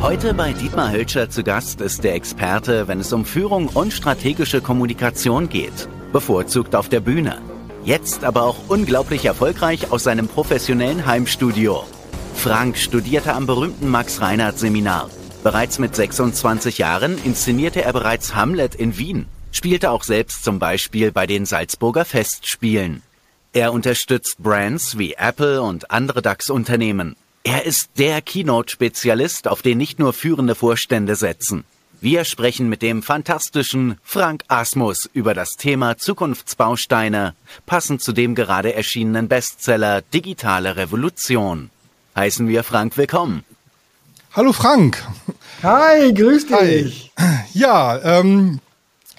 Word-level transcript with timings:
Heute 0.00 0.32
bei 0.32 0.52
Dietmar 0.52 0.92
Hölscher 0.92 1.28
zu 1.28 1.42
Gast 1.42 1.80
ist 1.80 2.04
der 2.04 2.14
Experte, 2.14 2.86
wenn 2.86 3.00
es 3.00 3.12
um 3.12 3.24
Führung 3.24 3.66
und 3.66 3.92
strategische 3.92 4.60
Kommunikation 4.60 5.48
geht. 5.48 5.88
Bevorzugt 6.12 6.76
auf 6.76 6.88
der 6.88 7.00
Bühne. 7.00 7.42
Jetzt 7.84 8.22
aber 8.22 8.44
auch 8.44 8.68
unglaublich 8.68 9.24
erfolgreich 9.24 9.90
aus 9.90 10.04
seinem 10.04 10.28
professionellen 10.28 11.04
Heimstudio. 11.04 11.82
Frank 12.34 12.76
studierte 12.78 13.34
am 13.34 13.46
berühmten 13.46 13.88
Max-Reinhardt-Seminar. 13.88 15.10
Bereits 15.42 15.80
mit 15.80 15.96
26 15.96 16.78
Jahren 16.78 17.18
inszenierte 17.24 17.82
er 17.82 17.92
bereits 17.92 18.36
Hamlet 18.36 18.76
in 18.76 18.98
Wien, 18.98 19.26
spielte 19.50 19.90
auch 19.90 20.04
selbst 20.04 20.44
zum 20.44 20.60
Beispiel 20.60 21.10
bei 21.10 21.26
den 21.26 21.44
Salzburger 21.44 22.04
Festspielen. 22.04 23.02
Er 23.52 23.72
unterstützt 23.72 24.40
Brands 24.40 24.96
wie 24.96 25.14
Apple 25.14 25.60
und 25.60 25.90
andere 25.90 26.22
DAX-Unternehmen. 26.22 27.16
Er 27.50 27.64
ist 27.64 27.92
der 27.96 28.20
Keynote-Spezialist, 28.20 29.48
auf 29.48 29.62
den 29.62 29.78
nicht 29.78 29.98
nur 29.98 30.12
führende 30.12 30.54
Vorstände 30.54 31.16
setzen. 31.16 31.64
Wir 31.98 32.26
sprechen 32.26 32.68
mit 32.68 32.82
dem 32.82 33.02
fantastischen 33.02 33.96
Frank 34.02 34.44
Asmus 34.48 35.08
über 35.14 35.32
das 35.32 35.56
Thema 35.56 35.96
Zukunftsbausteine, 35.96 37.34
passend 37.64 38.02
zu 38.02 38.12
dem 38.12 38.34
gerade 38.34 38.74
erschienenen 38.74 39.28
Bestseller 39.28 40.02
Digitale 40.02 40.76
Revolution. 40.76 41.70
Heißen 42.14 42.48
wir 42.48 42.64
Frank 42.64 42.98
willkommen. 42.98 43.44
Hallo 44.34 44.52
Frank. 44.52 45.02
Hi, 45.62 46.12
grüß 46.12 46.48
dich. 46.48 47.12
Hi. 47.18 47.38
Ja, 47.54 47.98
ähm, 48.20 48.60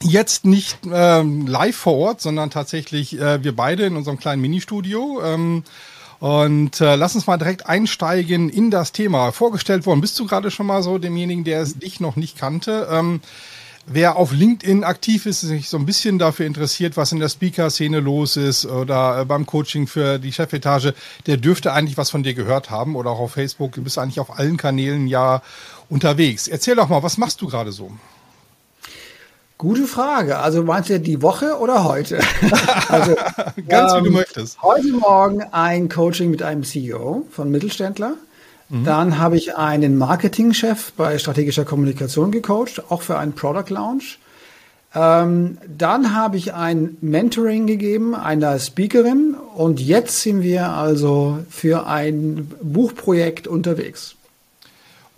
jetzt 0.01 0.45
nicht 0.45 0.77
ähm, 0.93 1.47
live 1.47 1.75
vor 1.75 1.95
Ort, 1.95 2.21
sondern 2.21 2.51
tatsächlich 2.51 3.19
äh, 3.19 3.43
wir 3.43 3.55
beide 3.55 3.87
in 3.87 3.95
unserem 3.95 4.19
kleinen 4.19 4.43
Ministudio. 4.43 5.19
Ähm, 5.23 5.63
und 6.19 6.81
äh, 6.81 6.95
lass 6.95 7.15
uns 7.15 7.27
mal 7.27 7.37
direkt 7.37 7.65
einsteigen 7.65 8.49
in 8.49 8.71
das 8.71 8.91
Thema. 8.91 9.31
Vorgestellt 9.31 9.85
worden 9.85 10.01
bist 10.01 10.19
du 10.19 10.25
gerade 10.25 10.51
schon 10.51 10.65
mal 10.65 10.83
so 10.83 10.97
demjenigen, 10.97 11.43
der 11.43 11.61
es 11.61 11.79
dich 11.79 11.99
noch 11.99 12.15
nicht 12.15 12.37
kannte. 12.37 12.87
Ähm, 12.91 13.21
Wer 13.91 14.17
auf 14.17 14.31
LinkedIn 14.31 14.83
aktiv 14.83 15.25
ist, 15.25 15.41
sich 15.41 15.67
so 15.67 15.77
ein 15.77 15.85
bisschen 15.87 16.19
dafür 16.19 16.45
interessiert, 16.45 16.95
was 16.95 17.11
in 17.11 17.19
der 17.19 17.27
Speaker-Szene 17.27 17.99
los 17.99 18.37
ist 18.37 18.67
oder 18.67 19.21
äh, 19.21 19.25
beim 19.25 19.47
Coaching 19.47 19.87
für 19.87 20.19
die 20.19 20.31
Chefetage, 20.31 20.93
der 21.25 21.37
dürfte 21.37 21.73
eigentlich 21.73 21.97
was 21.97 22.11
von 22.11 22.21
dir 22.21 22.35
gehört 22.35 22.69
haben 22.69 22.95
oder 22.95 23.09
auch 23.09 23.19
auf 23.19 23.31
Facebook. 23.31 23.71
Du 23.71 23.81
bist 23.81 23.97
eigentlich 23.97 24.19
auf 24.19 24.37
allen 24.37 24.57
Kanälen 24.57 25.07
ja 25.07 25.41
unterwegs. 25.89 26.47
Erzähl 26.47 26.75
doch 26.75 26.87
mal, 26.87 27.01
was 27.01 27.17
machst 27.17 27.41
du 27.41 27.47
gerade 27.47 27.71
so? 27.71 27.91
Gute 29.59 29.87
Frage. 29.87 30.39
Also 30.39 30.63
meinst 30.63 30.89
du 30.89 31.01
die 31.01 31.21
Woche 31.21 31.59
oder 31.59 31.83
heute? 31.83 32.21
also, 32.87 33.13
Ganz 33.67 33.91
ähm, 33.91 33.97
wie 33.97 34.03
du 34.03 34.07
ähm, 34.07 34.13
möchtest. 34.13 34.63
Heute 34.63 34.87
Morgen 34.93 35.43
ein 35.51 35.89
Coaching 35.89 36.31
mit 36.31 36.41
einem 36.41 36.63
CEO 36.63 37.27
von 37.29 37.51
Mittelständler. 37.51 38.13
Mhm. 38.69 38.85
Dann 38.85 39.19
habe 39.19 39.35
ich 39.35 39.57
einen 39.57 39.97
Marketingchef 39.97 40.93
bei 40.93 41.17
strategischer 41.17 41.65
Kommunikation 41.65 42.31
gecoacht, 42.31 42.83
auch 42.89 43.01
für 43.01 43.17
einen 43.17 43.33
Product 43.33 43.65
Launch. 43.67 44.19
Ähm, 44.95 45.57
dann 45.67 46.15
habe 46.15 46.37
ich 46.37 46.53
ein 46.53 46.95
Mentoring 47.01 47.67
gegeben 47.67 48.15
einer 48.15 48.57
Speakerin 48.59 49.35
und 49.55 49.81
jetzt 49.81 50.21
sind 50.21 50.41
wir 50.41 50.69
also 50.69 51.39
für 51.49 51.85
ein 51.85 52.49
Buchprojekt 52.61 53.45
unterwegs. 53.45 54.15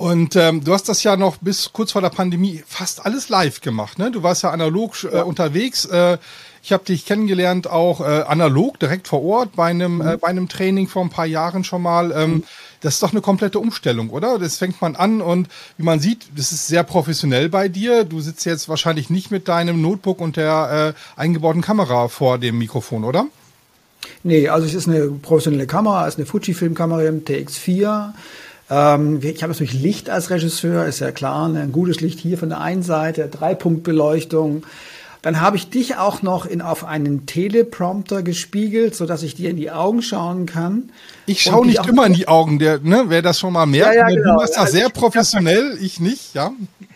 Und 0.01 0.35
ähm, 0.35 0.63
du 0.63 0.73
hast 0.73 0.89
das 0.89 1.03
ja 1.03 1.15
noch 1.15 1.37
bis 1.37 1.73
kurz 1.73 1.91
vor 1.91 2.01
der 2.01 2.09
Pandemie 2.09 2.63
fast 2.65 3.05
alles 3.05 3.29
live 3.29 3.61
gemacht. 3.61 3.99
Ne? 3.99 4.09
Du 4.09 4.23
warst 4.23 4.41
ja 4.41 4.49
analog 4.49 4.95
äh, 5.03 5.21
unterwegs. 5.21 5.85
Äh, 5.85 6.17
ich 6.63 6.71
habe 6.71 6.83
dich 6.83 7.05
kennengelernt 7.05 7.69
auch 7.69 8.01
äh, 8.01 8.23
analog 8.23 8.79
direkt 8.79 9.07
vor 9.07 9.23
Ort 9.23 9.55
bei 9.55 9.67
einem 9.67 9.97
mhm. 9.97 10.07
äh, 10.07 10.17
bei 10.17 10.29
einem 10.29 10.49
Training 10.49 10.87
vor 10.87 11.03
ein 11.03 11.11
paar 11.11 11.27
Jahren 11.27 11.63
schon 11.63 11.83
mal. 11.83 12.11
Ähm, 12.13 12.31
mhm. 12.31 12.43
Das 12.79 12.95
ist 12.95 13.03
doch 13.03 13.11
eine 13.11 13.21
komplette 13.21 13.59
Umstellung, 13.59 14.09
oder? 14.09 14.39
Das 14.39 14.57
fängt 14.57 14.81
man 14.81 14.95
an 14.95 15.21
und 15.21 15.49
wie 15.77 15.83
man 15.83 15.99
sieht, 15.99 16.29
das 16.35 16.51
ist 16.51 16.65
sehr 16.65 16.83
professionell 16.83 17.47
bei 17.49 17.67
dir. 17.67 18.03
Du 18.03 18.21
sitzt 18.21 18.43
jetzt 18.45 18.69
wahrscheinlich 18.69 19.11
nicht 19.11 19.29
mit 19.29 19.47
deinem 19.47 19.83
Notebook 19.83 20.19
und 20.19 20.35
der 20.35 20.95
äh, 20.95 21.19
eingebauten 21.19 21.61
Kamera 21.61 22.07
vor 22.07 22.39
dem 22.39 22.57
Mikrofon, 22.57 23.03
oder? 23.03 23.27
Nee, 24.23 24.49
also 24.49 24.65
es 24.65 24.73
ist 24.73 24.87
eine 24.87 25.09
professionelle 25.09 25.67
Kamera, 25.67 26.07
es 26.07 26.15
ist 26.15 26.17
eine 26.17 26.25
Fujifilm-Kamera 26.25 27.03
im 27.03 27.23
TX4. 27.23 28.13
Ähm, 28.71 29.19
ich 29.21 29.43
habe 29.43 29.51
natürlich 29.51 29.73
Licht 29.73 30.09
als 30.09 30.29
Regisseur, 30.29 30.85
ist 30.85 30.99
ja 30.99 31.11
klar, 31.11 31.49
ne? 31.49 31.59
ein 31.59 31.73
gutes 31.73 31.99
Licht 31.99 32.19
hier 32.19 32.37
von 32.37 32.49
der 32.49 32.61
einen 32.61 32.83
Seite, 32.83 33.27
Dreipunktbeleuchtung. 33.27 34.65
Dann 35.21 35.41
habe 35.41 35.57
ich 35.57 35.69
dich 35.69 35.97
auch 35.97 36.23
noch 36.23 36.45
in, 36.45 36.61
auf 36.61 36.85
einen 36.85 37.27
Teleprompter 37.27 38.23
gespiegelt, 38.23 38.95
so 38.95 39.05
dass 39.05 39.21
ich 39.21 39.35
dir 39.35 39.51
in 39.51 39.57
die 39.57 39.69
Augen 39.69 40.01
schauen 40.01 40.45
kann. 40.47 40.89
Ich 41.27 41.43
schaue 41.43 41.67
nicht 41.67 41.85
immer 41.85 42.07
in 42.07 42.13
die 42.13 42.27
Augen, 42.27 42.57
der, 42.57 42.79
ne, 42.79 43.03
wer 43.07 43.21
das 43.21 43.39
schon 43.39 43.53
mal 43.53 43.67
merkt. 43.67 43.93
Ja, 43.93 44.09
ja, 44.09 44.15
genau. 44.15 44.31
Du 44.31 44.39
machst 44.39 44.55
das 44.55 44.63
also 44.63 44.77
sehr 44.77 44.89
professionell, 44.89 45.77
ich 45.79 45.99
nicht, 45.99 46.33
ja. 46.33 46.51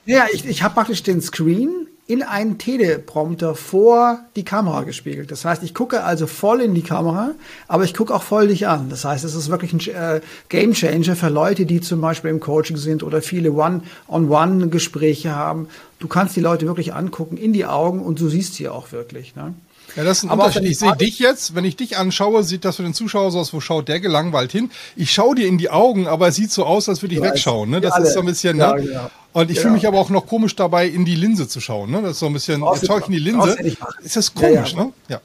Ja, 0.05 0.25
ich, 0.31 0.45
ich 0.45 0.63
habe 0.63 0.73
praktisch 0.73 1.03
den 1.03 1.21
Screen 1.21 1.87
in 2.07 2.21
einen 2.21 2.59
Teleprompter 2.59 3.55
vor 3.55 4.19
die 4.35 4.45
Kamera 4.45 4.83
gespiegelt. 4.83 5.31
Das 5.31 5.43
heißt, 5.43 5.63
ich 5.63 5.73
gucke 5.73 6.03
also 6.03 6.27
voll 6.27 6.61
in 6.61 6.75
die 6.75 6.83
Kamera, 6.83 7.31
aber 7.67 7.83
ich 7.83 7.95
gucke 7.95 8.13
auch 8.13 8.21
voll 8.21 8.49
dich 8.49 8.67
an. 8.67 8.89
Das 8.89 9.05
heißt, 9.05 9.23
es 9.23 9.33
ist 9.33 9.49
wirklich 9.49 9.73
ein 9.73 9.79
äh, 9.79 10.21
Game 10.49 10.73
Changer 10.73 11.15
für 11.15 11.29
Leute, 11.29 11.65
die 11.65 11.81
zum 11.81 12.01
Beispiel 12.01 12.29
im 12.29 12.39
Coaching 12.39 12.77
sind 12.77 13.01
oder 13.01 13.23
viele 13.23 13.53
One-on-One-Gespräche 13.53 15.35
haben. 15.35 15.67
Du 15.99 16.07
kannst 16.07 16.35
die 16.35 16.41
Leute 16.41 16.67
wirklich 16.67 16.93
angucken 16.93 17.37
in 17.37 17.53
die 17.53 17.65
Augen 17.65 18.01
und 18.01 18.19
du 18.19 18.29
siehst 18.29 18.53
sie 18.53 18.69
auch 18.69 18.91
wirklich. 18.91 19.35
Ne? 19.35 19.55
Ja, 19.95 20.03
das 20.03 20.19
ist 20.19 20.23
ein 20.25 20.29
Aber 20.29 20.45
Unterschied. 20.45 20.69
Ich 20.69 20.79
sehe 20.79 20.95
dich 20.95 21.17
jetzt, 21.17 21.55
wenn 21.55 21.65
ich 21.65 21.75
dich 21.75 21.97
anschaue, 21.97 22.43
sieht 22.43 22.65
das 22.65 22.75
für 22.75 22.83
den 22.83 22.93
Zuschauer 22.93 23.31
so 23.31 23.39
aus, 23.39 23.51
wo 23.51 23.61
schaut 23.61 23.87
der 23.87 23.99
gelangweilt 23.99 24.51
hin. 24.51 24.69
Ich 24.95 25.11
schaue 25.11 25.35
dir 25.35 25.47
in 25.47 25.57
die 25.57 25.71
Augen, 25.71 26.05
aber 26.07 26.27
es 26.27 26.35
sieht 26.35 26.51
so 26.51 26.65
aus, 26.65 26.87
als 26.87 27.01
würde 27.01 27.15
ich 27.15 27.21
wegschauen. 27.21 27.71
Ne? 27.71 27.81
Das 27.81 27.97
ist 27.97 28.13
so 28.13 28.19
ein 28.19 28.25
bisschen, 28.27 28.57
ja, 28.57 28.75
ne? 28.75 28.83
Genau. 28.83 29.09
Und 29.35 29.51
ich 29.51 29.57
ja. 29.57 29.63
fühle 29.63 29.73
mich 29.73 29.85
aber 29.85 29.99
auch 29.99 30.09
noch 30.09 30.27
komisch 30.27 30.55
dabei, 30.55 30.87
in 30.87 31.03
die 31.03 31.15
Linse 31.15 31.45
zu 31.49 31.59
schauen. 31.59 31.91
Ne? 31.91 32.01
Das 32.01 32.11
ist 32.11 32.19
so 32.19 32.27
ein 32.27 32.31
bisschen, 32.31 32.63
jetzt 32.63 32.87
schaue 32.87 33.01
ich 33.01 33.07
in 33.07 33.11
die 33.11 33.19
Linse. 33.19 33.57
Ist 34.01 34.15
das 34.15 34.33
komisch, 34.33 34.71
ja, 34.71 34.77
ja. 34.77 34.83
ne? 34.85 34.93
Ja. 35.09 35.21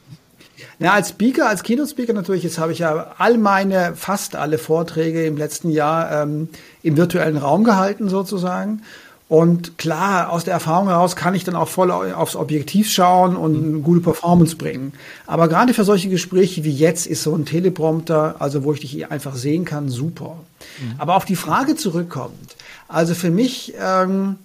Ja, 0.80 0.92
als 0.94 1.10
Speaker, 1.10 1.48
als 1.48 1.62
Keynote-Speaker 1.62 2.12
natürlich, 2.12 2.42
jetzt 2.42 2.58
habe 2.58 2.72
ich 2.72 2.80
ja 2.80 3.12
all 3.18 3.38
meine, 3.38 3.94
fast 3.94 4.34
alle 4.34 4.58
Vorträge 4.58 5.24
im 5.26 5.36
letzten 5.36 5.70
Jahr 5.70 6.22
ähm, 6.22 6.48
im 6.82 6.96
virtuellen 6.96 7.36
Raum 7.36 7.62
gehalten 7.62 8.08
sozusagen. 8.08 8.82
Und 9.28 9.78
klar, 9.78 10.32
aus 10.32 10.42
der 10.42 10.54
Erfahrung 10.54 10.88
heraus 10.88 11.14
kann 11.14 11.36
ich 11.36 11.44
dann 11.44 11.54
auch 11.54 11.68
voll 11.68 11.92
aufs 11.92 12.34
Objektiv 12.34 12.90
schauen 12.90 13.36
und 13.36 13.64
eine 13.64 13.78
gute 13.78 14.00
Performance 14.00 14.56
bringen. 14.56 14.92
Aber 15.28 15.46
gerade 15.46 15.72
für 15.72 15.84
solche 15.84 16.08
Gespräche 16.08 16.64
wie 16.64 16.74
jetzt 16.74 17.06
ist 17.06 17.22
so 17.22 17.32
ein 17.36 17.44
Teleprompter, 17.44 18.34
also 18.40 18.64
wo 18.64 18.72
ich 18.72 18.80
dich 18.80 19.08
einfach 19.08 19.36
sehen 19.36 19.64
kann, 19.64 19.88
super. 19.88 20.36
Mhm. 20.80 20.94
Aber 20.98 21.14
auf 21.14 21.26
die 21.26 21.36
Frage 21.36 21.76
zurückkommt, 21.76 22.56
also 22.90 23.14
für 23.14 23.30
mich 23.30 23.74
ähm, 23.78 24.36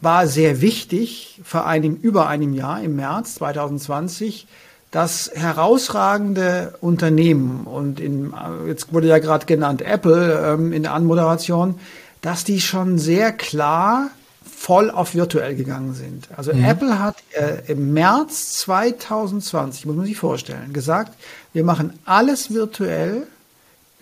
war 0.00 0.26
sehr 0.26 0.60
wichtig, 0.60 1.40
vor 1.44 1.66
einem, 1.66 1.94
über 1.96 2.26
einem 2.26 2.54
Jahr, 2.54 2.82
im 2.82 2.96
März 2.96 3.36
2020, 3.36 4.46
dass 4.90 5.30
herausragende 5.34 6.74
Unternehmen, 6.80 7.66
und 7.66 8.00
in, 8.00 8.34
jetzt 8.66 8.92
wurde 8.92 9.08
ja 9.08 9.18
gerade 9.18 9.46
genannt 9.46 9.80
Apple 9.82 10.54
ähm, 10.54 10.72
in 10.72 10.82
der 10.82 10.92
Anmoderation, 10.92 11.78
dass 12.20 12.44
die 12.44 12.60
schon 12.60 12.98
sehr 12.98 13.32
klar 13.32 14.10
voll 14.44 14.90
auf 14.90 15.14
virtuell 15.14 15.54
gegangen 15.54 15.94
sind. 15.94 16.28
Also 16.36 16.52
mhm. 16.52 16.64
Apple 16.64 16.98
hat 16.98 17.16
äh, 17.32 17.70
im 17.72 17.92
März 17.92 18.58
2020, 18.60 19.86
muss 19.86 19.96
man 19.96 20.06
sich 20.06 20.16
vorstellen, 20.16 20.72
gesagt, 20.72 21.12
wir 21.52 21.64
machen 21.64 21.98
alles 22.04 22.52
virtuell 22.52 23.26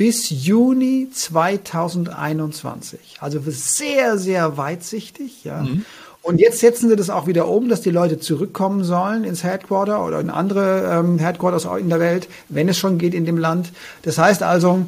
bis 0.01 0.31
Juni 0.31 1.09
2021. 1.13 3.19
Also 3.21 3.39
sehr, 3.47 4.17
sehr 4.17 4.57
weitsichtig. 4.57 5.45
Ja. 5.45 5.61
Mhm. 5.61 5.85
Und 6.23 6.41
jetzt 6.41 6.61
setzen 6.61 6.89
sie 6.89 6.97
das 6.97 7.11
auch 7.11 7.27
wieder 7.27 7.49
um, 7.49 7.69
dass 7.69 7.83
die 7.83 7.91
Leute 7.91 8.19
zurückkommen 8.19 8.83
sollen 8.83 9.25
ins 9.25 9.45
Headquarter 9.45 10.03
oder 10.03 10.19
in 10.19 10.31
andere 10.31 10.91
ähm, 10.91 11.19
Headquarters 11.19 11.67
in 11.79 11.91
der 11.91 12.01
Welt, 12.01 12.29
wenn 12.49 12.71
es 12.71 12.79
schon 12.79 12.97
geht 12.97 13.13
in 13.13 13.27
dem 13.27 13.37
Land. 13.37 13.73
Das 14.01 14.17
heißt 14.17 14.43
also, 14.43 14.87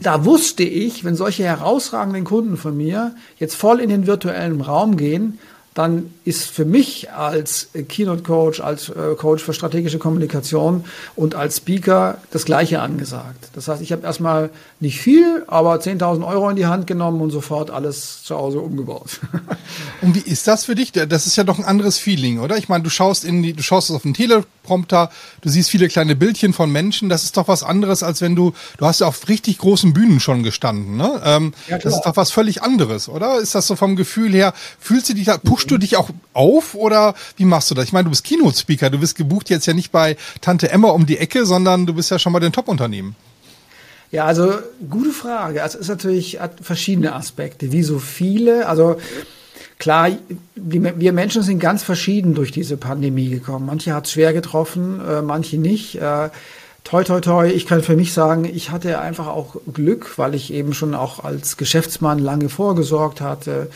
da 0.00 0.24
wusste 0.24 0.62
ich, 0.62 1.04
wenn 1.04 1.16
solche 1.16 1.44
herausragenden 1.44 2.24
Kunden 2.24 2.56
von 2.56 2.74
mir 2.74 3.14
jetzt 3.38 3.56
voll 3.56 3.78
in 3.78 3.90
den 3.90 4.06
virtuellen 4.06 4.62
Raum 4.62 4.96
gehen, 4.96 5.38
dann 5.80 6.12
ist 6.26 6.44
für 6.44 6.66
mich 6.66 7.10
als 7.10 7.68
Keynote 7.88 8.22
Coach, 8.22 8.60
als 8.60 8.90
äh, 8.90 9.14
Coach 9.16 9.42
für 9.42 9.54
strategische 9.54 9.98
Kommunikation 9.98 10.84
und 11.16 11.34
als 11.34 11.56
Speaker 11.56 12.18
das 12.32 12.44
Gleiche 12.44 12.82
angesagt. 12.82 13.48
Das 13.54 13.66
heißt, 13.66 13.80
ich 13.80 13.90
habe 13.90 14.02
erstmal 14.02 14.50
nicht 14.78 15.00
viel, 15.00 15.42
aber 15.46 15.76
10.000 15.76 16.26
Euro 16.26 16.50
in 16.50 16.56
die 16.56 16.66
Hand 16.66 16.86
genommen 16.86 17.22
und 17.22 17.30
sofort 17.30 17.70
alles 17.70 18.22
zu 18.22 18.36
Hause 18.36 18.60
umgebaut. 18.60 19.20
und 20.02 20.14
wie 20.14 20.30
ist 20.30 20.46
das 20.46 20.66
für 20.66 20.74
dich? 20.74 20.92
Das 20.92 21.26
ist 21.26 21.36
ja 21.36 21.44
doch 21.44 21.58
ein 21.58 21.64
anderes 21.64 21.96
Feeling, 21.96 22.40
oder? 22.40 22.58
Ich 22.58 22.68
meine, 22.68 22.84
du 22.84 22.90
schaust 22.90 23.24
in 23.24 23.42
die, 23.42 23.54
du 23.54 23.62
schaust 23.62 23.90
auf 23.90 24.02
den 24.02 24.12
Teleprompter, 24.12 25.10
du 25.40 25.48
siehst 25.48 25.70
viele 25.70 25.88
kleine 25.88 26.14
Bildchen 26.14 26.52
von 26.52 26.70
Menschen. 26.70 27.08
Das 27.08 27.24
ist 27.24 27.38
doch 27.38 27.48
was 27.48 27.62
anderes, 27.62 28.02
als 28.02 28.20
wenn 28.20 28.36
du, 28.36 28.52
du 28.76 28.84
hast 28.84 29.00
ja 29.00 29.06
auf 29.06 29.28
richtig 29.30 29.56
großen 29.56 29.94
Bühnen 29.94 30.20
schon 30.20 30.42
gestanden, 30.42 30.98
ne? 30.98 31.22
Ähm, 31.24 31.54
ja, 31.68 31.78
das 31.78 31.94
ist 31.94 32.02
doch 32.02 32.16
was 32.18 32.30
völlig 32.32 32.62
anderes, 32.62 33.08
oder? 33.08 33.38
Ist 33.38 33.54
das 33.54 33.66
so 33.66 33.76
vom 33.76 33.96
Gefühl 33.96 34.34
her, 34.34 34.52
fühlst 34.78 35.08
du 35.08 35.14
dich 35.14 35.24
da, 35.24 35.38
du 35.70 35.78
dich 35.78 35.96
auch 35.96 36.10
auf 36.32 36.74
oder 36.74 37.14
wie 37.36 37.44
machst 37.44 37.70
du 37.70 37.74
das? 37.74 37.84
Ich 37.84 37.92
meine, 37.92 38.04
du 38.04 38.10
bist 38.10 38.24
Keynote-Speaker, 38.24 38.90
du 38.90 38.98
bist 38.98 39.16
gebucht 39.16 39.50
jetzt 39.50 39.66
ja 39.66 39.74
nicht 39.74 39.92
bei 39.92 40.16
Tante 40.40 40.70
Emma 40.70 40.90
um 40.90 41.06
die 41.06 41.18
Ecke, 41.18 41.46
sondern 41.46 41.86
du 41.86 41.94
bist 41.94 42.10
ja 42.10 42.18
schon 42.18 42.32
bei 42.32 42.40
den 42.40 42.52
Top-Unternehmen. 42.52 43.16
Ja, 44.10 44.24
also 44.24 44.54
gute 44.88 45.10
Frage. 45.10 45.62
Also 45.62 45.78
es 45.78 45.82
ist 45.82 45.88
natürlich 45.88 46.40
hat 46.40 46.54
verschiedene 46.60 47.14
Aspekte, 47.14 47.70
wie 47.70 47.82
so 47.82 47.98
viele. 47.98 48.66
Also 48.66 48.96
klar, 49.78 50.10
wir 50.56 51.12
Menschen 51.12 51.42
sind 51.42 51.60
ganz 51.60 51.82
verschieden 51.82 52.34
durch 52.34 52.50
diese 52.50 52.76
Pandemie 52.76 53.28
gekommen. 53.28 53.66
Manche 53.66 53.94
hat 53.94 54.06
es 54.06 54.12
schwer 54.12 54.32
getroffen, 54.32 55.00
äh, 55.06 55.22
manche 55.22 55.58
nicht. 55.58 55.96
Äh, 55.96 56.30
toi, 56.82 57.04
toi, 57.04 57.20
toi, 57.20 57.48
ich 57.48 57.66
kann 57.66 57.82
für 57.82 57.94
mich 57.94 58.12
sagen, 58.12 58.44
ich 58.44 58.70
hatte 58.70 58.98
einfach 58.98 59.28
auch 59.28 59.56
Glück, 59.72 60.18
weil 60.18 60.34
ich 60.34 60.52
eben 60.52 60.74
schon 60.74 60.94
auch 60.94 61.22
als 61.22 61.56
Geschäftsmann 61.56 62.18
lange 62.18 62.48
vorgesorgt 62.48 63.20
hatte. 63.20 63.68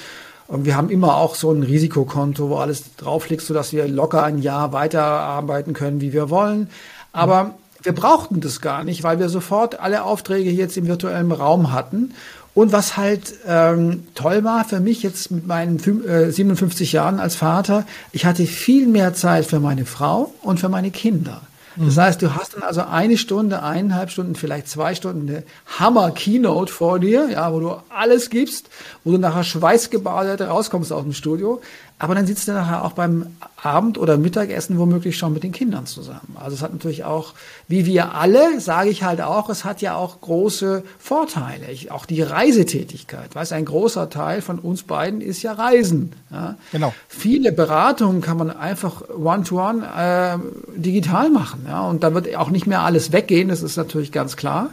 Und 0.46 0.64
wir 0.64 0.76
haben 0.76 0.90
immer 0.90 1.16
auch 1.16 1.34
so 1.34 1.50
ein 1.52 1.62
Risikokonto, 1.62 2.50
wo 2.50 2.56
alles 2.56 2.96
drauf 2.96 3.28
liegt, 3.28 3.42
sodass 3.42 3.72
wir 3.72 3.88
locker 3.88 4.22
ein 4.24 4.38
Jahr 4.38 4.72
weiterarbeiten 4.72 5.72
können, 5.72 6.00
wie 6.00 6.12
wir 6.12 6.28
wollen. 6.28 6.68
Aber 7.12 7.54
wir 7.82 7.94
brauchten 7.94 8.40
das 8.40 8.60
gar 8.60 8.84
nicht, 8.84 9.02
weil 9.02 9.18
wir 9.18 9.28
sofort 9.28 9.80
alle 9.80 10.04
Aufträge 10.04 10.50
jetzt 10.50 10.76
im 10.76 10.86
virtuellen 10.86 11.32
Raum 11.32 11.72
hatten. 11.72 12.14
Und 12.54 12.72
was 12.72 12.96
halt 12.96 13.34
ähm, 13.46 14.06
toll 14.14 14.44
war 14.44 14.64
für 14.64 14.80
mich 14.80 15.02
jetzt 15.02 15.30
mit 15.30 15.46
meinen 15.46 15.78
äh, 16.06 16.30
57 16.30 16.92
Jahren 16.92 17.18
als 17.18 17.34
Vater, 17.34 17.84
ich 18.12 18.26
hatte 18.26 18.46
viel 18.46 18.86
mehr 18.86 19.12
Zeit 19.12 19.44
für 19.46 19.60
meine 19.60 19.86
Frau 19.86 20.32
und 20.42 20.60
für 20.60 20.68
meine 20.68 20.92
Kinder. 20.92 21.42
Das 21.76 21.98
heißt, 21.98 22.22
du 22.22 22.34
hast 22.34 22.54
dann 22.54 22.62
also 22.62 22.82
eine 22.82 23.18
Stunde, 23.18 23.62
eineinhalb 23.62 24.10
Stunden, 24.10 24.36
vielleicht 24.36 24.68
zwei 24.68 24.94
Stunden 24.94 25.28
eine 25.28 25.42
Hammer-Keynote 25.78 26.72
vor 26.72 27.00
dir, 27.00 27.28
ja, 27.30 27.52
wo 27.52 27.60
du 27.60 27.76
alles 27.88 28.30
gibst, 28.30 28.70
wo 29.02 29.10
du 29.10 29.18
nachher 29.18 29.44
schweißgebadet 29.44 30.40
rauskommst 30.42 30.92
aus 30.92 31.02
dem 31.02 31.12
Studio. 31.12 31.60
Aber 31.98 32.16
dann 32.16 32.26
sitzt 32.26 32.48
du 32.48 32.52
nachher 32.52 32.84
auch 32.84 32.92
beim 32.92 33.26
Abend- 33.62 33.98
oder 33.98 34.18
Mittagessen 34.18 34.78
womöglich 34.78 35.16
schon 35.16 35.32
mit 35.32 35.44
den 35.44 35.52
Kindern 35.52 35.86
zusammen. 35.86 36.36
Also 36.42 36.56
es 36.56 36.62
hat 36.62 36.72
natürlich 36.72 37.04
auch, 37.04 37.34
wie 37.68 37.86
wir 37.86 38.14
alle, 38.14 38.60
sage 38.60 38.90
ich 38.90 39.04
halt 39.04 39.20
auch, 39.20 39.48
es 39.48 39.64
hat 39.64 39.80
ja 39.80 39.94
auch 39.94 40.20
große 40.20 40.82
Vorteile. 40.98 41.70
Ich, 41.70 41.92
auch 41.92 42.04
die 42.04 42.20
Reisetätigkeit. 42.20 43.34
Weißt, 43.34 43.52
ein 43.52 43.64
großer 43.64 44.10
Teil 44.10 44.42
von 44.42 44.58
uns 44.58 44.82
beiden 44.82 45.20
ist 45.20 45.42
ja 45.42 45.52
Reisen. 45.52 46.12
Ja? 46.32 46.56
Genau. 46.72 46.92
Viele 47.08 47.52
Beratungen 47.52 48.20
kann 48.20 48.38
man 48.38 48.50
einfach 48.50 49.02
one-to-one 49.08 49.84
-one, 49.86 50.34
äh, 50.34 50.38
digital 50.76 51.30
machen. 51.30 51.64
Ja? 51.66 51.86
Und 51.86 52.02
da 52.02 52.12
wird 52.12 52.34
auch 52.34 52.50
nicht 52.50 52.66
mehr 52.66 52.82
alles 52.82 53.12
weggehen, 53.12 53.48
das 53.48 53.62
ist 53.62 53.76
natürlich 53.76 54.10
ganz 54.10 54.36
klar. 54.36 54.70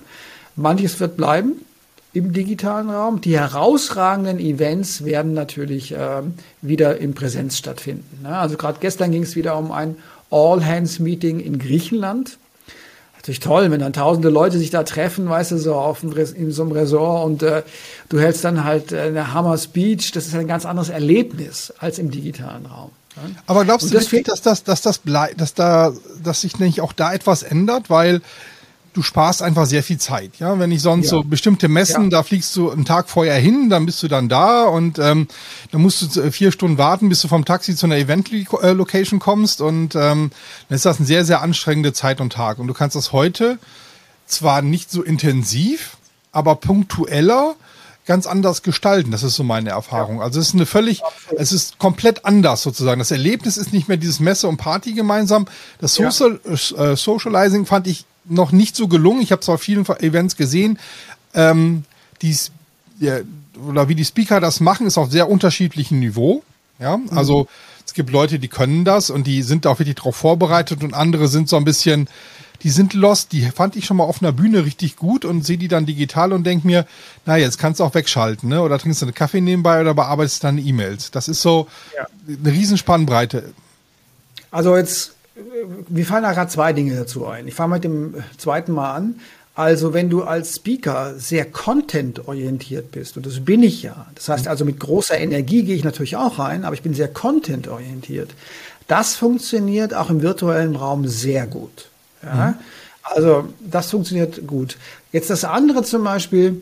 Manches 0.56 1.00
wird 1.00 1.18
bleiben 1.18 1.54
im 2.14 2.34
digitalen 2.34 2.90
Raum. 2.90 3.22
Die 3.22 3.38
herausragenden 3.38 4.40
Events 4.40 5.06
werden 5.06 5.34
natürlich 5.34 5.94
äh, 5.94 6.22
wieder 6.62 6.98
in 6.98 7.14
Präsenz 7.14 7.58
stattfinden. 7.58 8.24
Ne? 8.24 8.38
Also 8.38 8.58
gerade 8.58 8.80
gestern 8.82 9.12
ging 9.12 9.24
es 9.24 9.36
wieder 9.36 9.58
um 9.58 9.72
ein 9.72 9.96
All-Hands-Meeting 10.30 11.40
in 11.40 11.60
Griechenland. 11.60 12.38
Natürlich 13.16 13.40
toll, 13.40 13.70
wenn 13.70 13.80
dann 13.80 13.94
tausende 13.94 14.30
Leute 14.30 14.58
sich 14.58 14.72
da 14.72 14.84
treffen, 14.84 15.30
weißt 15.30 15.52
du, 15.52 15.58
so 15.58 15.76
auf 15.76 16.00
dem, 16.00 16.12
in 16.12 16.52
so 16.52 16.64
einem 16.64 16.72
Resort 16.72 17.26
und 17.26 17.44
äh, 17.44 17.62
du 18.10 18.20
hältst 18.20 18.44
dann 18.44 18.64
halt 18.64 18.92
äh, 18.92 19.02
eine 19.02 19.34
Hammer-Speech. 19.34 20.12
Das 20.12 20.26
ist 20.26 20.34
ein 20.34 20.48
ganz 20.48 20.66
anderes 20.66 20.90
Erlebnis 20.90 21.72
als 21.78 22.00
im 22.00 22.10
digitalen 22.10 22.66
Raum. 22.66 22.90
Ne? 23.16 23.36
Aber 23.46 23.64
glaubst 23.64 23.86
und 23.86 23.94
du 23.94 24.02
wirklich, 24.02 24.24
dass 24.24 24.42
das, 24.42 24.64
dass 24.64 24.82
das 24.82 24.98
bleibt, 24.98 25.40
dass 25.40 25.54
da, 25.54 25.94
dass 26.24 26.42
sich 26.42 26.60
nämlich 26.60 26.82
auch 26.82 26.94
da 26.94 27.14
etwas 27.14 27.44
ändert, 27.44 27.90
weil 27.90 28.22
du 28.94 29.02
sparst 29.02 29.42
einfach 29.42 29.66
sehr 29.66 29.84
viel 29.84 29.98
Zeit. 29.98 30.32
Ja, 30.40 30.58
wenn 30.60 30.72
ich 30.72 30.82
sonst 30.82 31.06
ja. 31.06 31.12
so 31.12 31.24
bestimmte 31.24 31.68
Messen, 31.68 32.06
ja. 32.06 32.10
da 32.10 32.24
fliegst 32.24 32.56
du 32.56 32.70
einen 32.72 32.86
Tag 32.86 33.10
vorher 33.10 33.36
hin, 33.36 33.70
dann 33.70 33.86
bist 33.86 34.04
du 34.04 34.08
dann 34.08 34.30
da 34.30 34.64
und 34.64 35.00
ähm, 35.00 35.28
dann 35.72 35.82
musst 35.82 36.16
du 36.16 36.32
vier 36.32 36.52
Stunden 36.52 36.78
warten, 36.78 37.10
bis 37.10 37.22
du 37.22 37.28
vom 37.28 37.46
Taxi 37.46 37.76
zu 37.76 37.86
einer 37.86 37.98
Event-Location 37.98 39.20
kommst 39.20 39.62
und 39.62 39.96
ähm, 39.96 40.32
dann 40.68 40.76
ist 40.76 40.86
das 40.86 40.98
eine 40.98 41.06
sehr, 41.06 41.26
sehr 41.26 41.42
anstrengende 41.42 41.94
Zeit 41.94 42.20
und 42.20 42.34
Tag. 42.34 42.60
Und 42.60 42.68
du 42.68 42.74
kannst 42.74 42.96
das 42.96 43.12
heute 43.12 43.60
zwar 44.26 44.62
nicht 44.62 44.92
so 44.92 45.04
intensiv, 45.04 45.98
aber 46.32 46.56
punktueller 46.56 47.56
ganz 48.12 48.28
anders 48.28 48.62
gestalten. 48.62 49.10
Das 49.12 49.24
ist 49.24 49.36
so 49.36 49.44
meine 49.46 49.70
Erfahrung. 49.70 50.18
Ja. 50.18 50.24
Also 50.24 50.42
es 50.42 50.50
ist 50.50 50.54
eine 50.54 50.66
völlig, 50.66 51.02
Absolut. 51.02 51.40
es 51.40 51.54
ist 51.54 51.78
komplett 51.78 52.26
anders 52.26 52.62
sozusagen. 52.62 53.00
Das 53.00 53.10
Erlebnis 53.10 53.56
ist 53.56 53.72
nicht 53.72 53.88
mehr 53.88 53.96
dieses 53.96 54.20
Messe 54.20 54.50
und 54.50 54.58
Party 54.58 54.92
gemeinsam. 54.92 55.46
Das 55.80 55.96
Social, 55.96 56.42
ja. 56.44 56.92
äh, 56.92 56.98
Socializing 56.98 57.66
fand 57.66 57.88
ich 57.88 58.04
noch 58.26 58.52
nicht 58.52 58.76
so 58.76 58.90
gelungen. 58.90 59.22
Ich 59.22 59.32
habe 59.32 59.40
zwar 59.40 59.58
vielen 59.58 59.86
Events 60.02 60.36
gesehen, 60.36 60.78
ähm, 61.34 61.86
die's, 62.22 62.52
ja, 63.00 63.20
oder 63.66 63.88
wie 63.88 63.96
die 63.96 64.04
Speaker 64.04 64.42
das 64.42 64.60
machen, 64.60 64.88
ist 64.88 64.98
auf 64.98 65.10
sehr 65.10 65.30
unterschiedlichem 65.30 65.98
Niveau. 66.02 66.44
Ja, 66.80 66.98
mhm. 66.98 67.08
Es 67.92 67.96
gibt 67.96 68.10
Leute, 68.10 68.40
die 68.40 68.48
können 68.48 68.86
das 68.86 69.10
und 69.10 69.28
die 69.28 69.42
sind 69.44 69.68
auch 69.68 69.80
wirklich 69.80 69.98
darauf 69.98 70.16
vorbereitet 70.16 70.82
und 70.82 70.94
andere 70.94 71.28
sind 71.28 71.50
so 71.50 71.58
ein 71.58 71.66
bisschen, 71.66 72.08
die 72.64 72.70
sind 72.70 72.94
lost. 72.94 73.34
Die 73.34 73.42
fand 73.42 73.76
ich 73.76 73.86
schon 73.86 73.98
mal 73.98 74.06
auf 74.06 74.22
einer 74.22 74.32
Bühne 74.32 74.64
richtig 74.64 74.96
gut 74.96 75.26
und 75.26 75.46
sehe 75.46 75.58
die 75.58 75.68
dann 75.68 75.86
digital 75.86 76.32
und 76.32 76.46
denke 76.46 76.66
mir, 76.66 76.86
na 77.26 77.36
jetzt 77.36 77.58
kannst 77.58 77.82
du 77.82 77.84
auch 77.84 77.94
wegschalten, 77.94 78.48
ne? 78.48 78.62
Oder 78.62 78.80
trinkst 78.80 79.02
du 79.02 79.08
einen 79.08 79.14
Kaffee 79.14 79.42
nebenbei 79.42 79.82
oder 79.82 79.94
bearbeitest 79.94 80.46
deine 80.46 80.62
E-Mails. 80.62 81.12
Das 81.12 81.28
ist 81.28 81.42
so 81.42 81.68
ja. 81.94 82.08
eine 82.28 82.54
Riesenspannbreite. 82.54 83.52
Also 84.52 84.78
jetzt 84.78 85.16
wir 85.90 86.06
fallen 86.06 86.24
da 86.24 86.32
gerade 86.32 86.50
zwei 86.50 86.72
Dinge 86.72 86.96
dazu 86.96 87.28
ein. 87.28 87.46
Ich 87.46 87.56
fange 87.56 87.76
mit 87.76 87.84
dem 87.84 88.24
zweiten 88.38 88.72
Mal 88.72 88.94
an. 88.94 89.16
Also 89.62 89.94
wenn 89.94 90.10
du 90.10 90.24
als 90.24 90.56
Speaker 90.56 91.14
sehr 91.20 91.46
content-orientiert 91.46 92.90
bist, 92.90 93.16
und 93.16 93.28
das 93.28 93.46
bin 93.46 93.62
ich 93.62 93.84
ja, 93.84 94.08
das 94.16 94.28
heißt 94.28 94.48
also 94.48 94.66
mit 94.66 94.80
großer 94.80 95.20
Energie 95.20 95.62
gehe 95.62 95.76
ich 95.76 95.84
natürlich 95.84 96.16
auch 96.16 96.40
rein, 96.40 96.66
aber 96.66 96.74
ich 96.74 96.82
bin 96.82 96.96
sehr 96.96 97.08
content-orientiert. 97.08 98.32
Das 98.88 99.16
funktioniert 99.16 99.94
auch 99.94 100.10
im 100.10 100.24
virtuellen 100.24 100.76
Raum 100.76 101.08
sehr 101.08 101.46
gut. 101.46 101.90
Ja? 102.24 102.48
Mhm. 102.48 102.54
Also 103.04 103.50
das 103.60 103.92
funktioniert 103.92 104.48
gut. 104.48 104.78
Jetzt 105.12 105.30
das 105.30 105.44
andere 105.44 105.84
zum 105.84 106.06
Beispiel, 106.06 106.62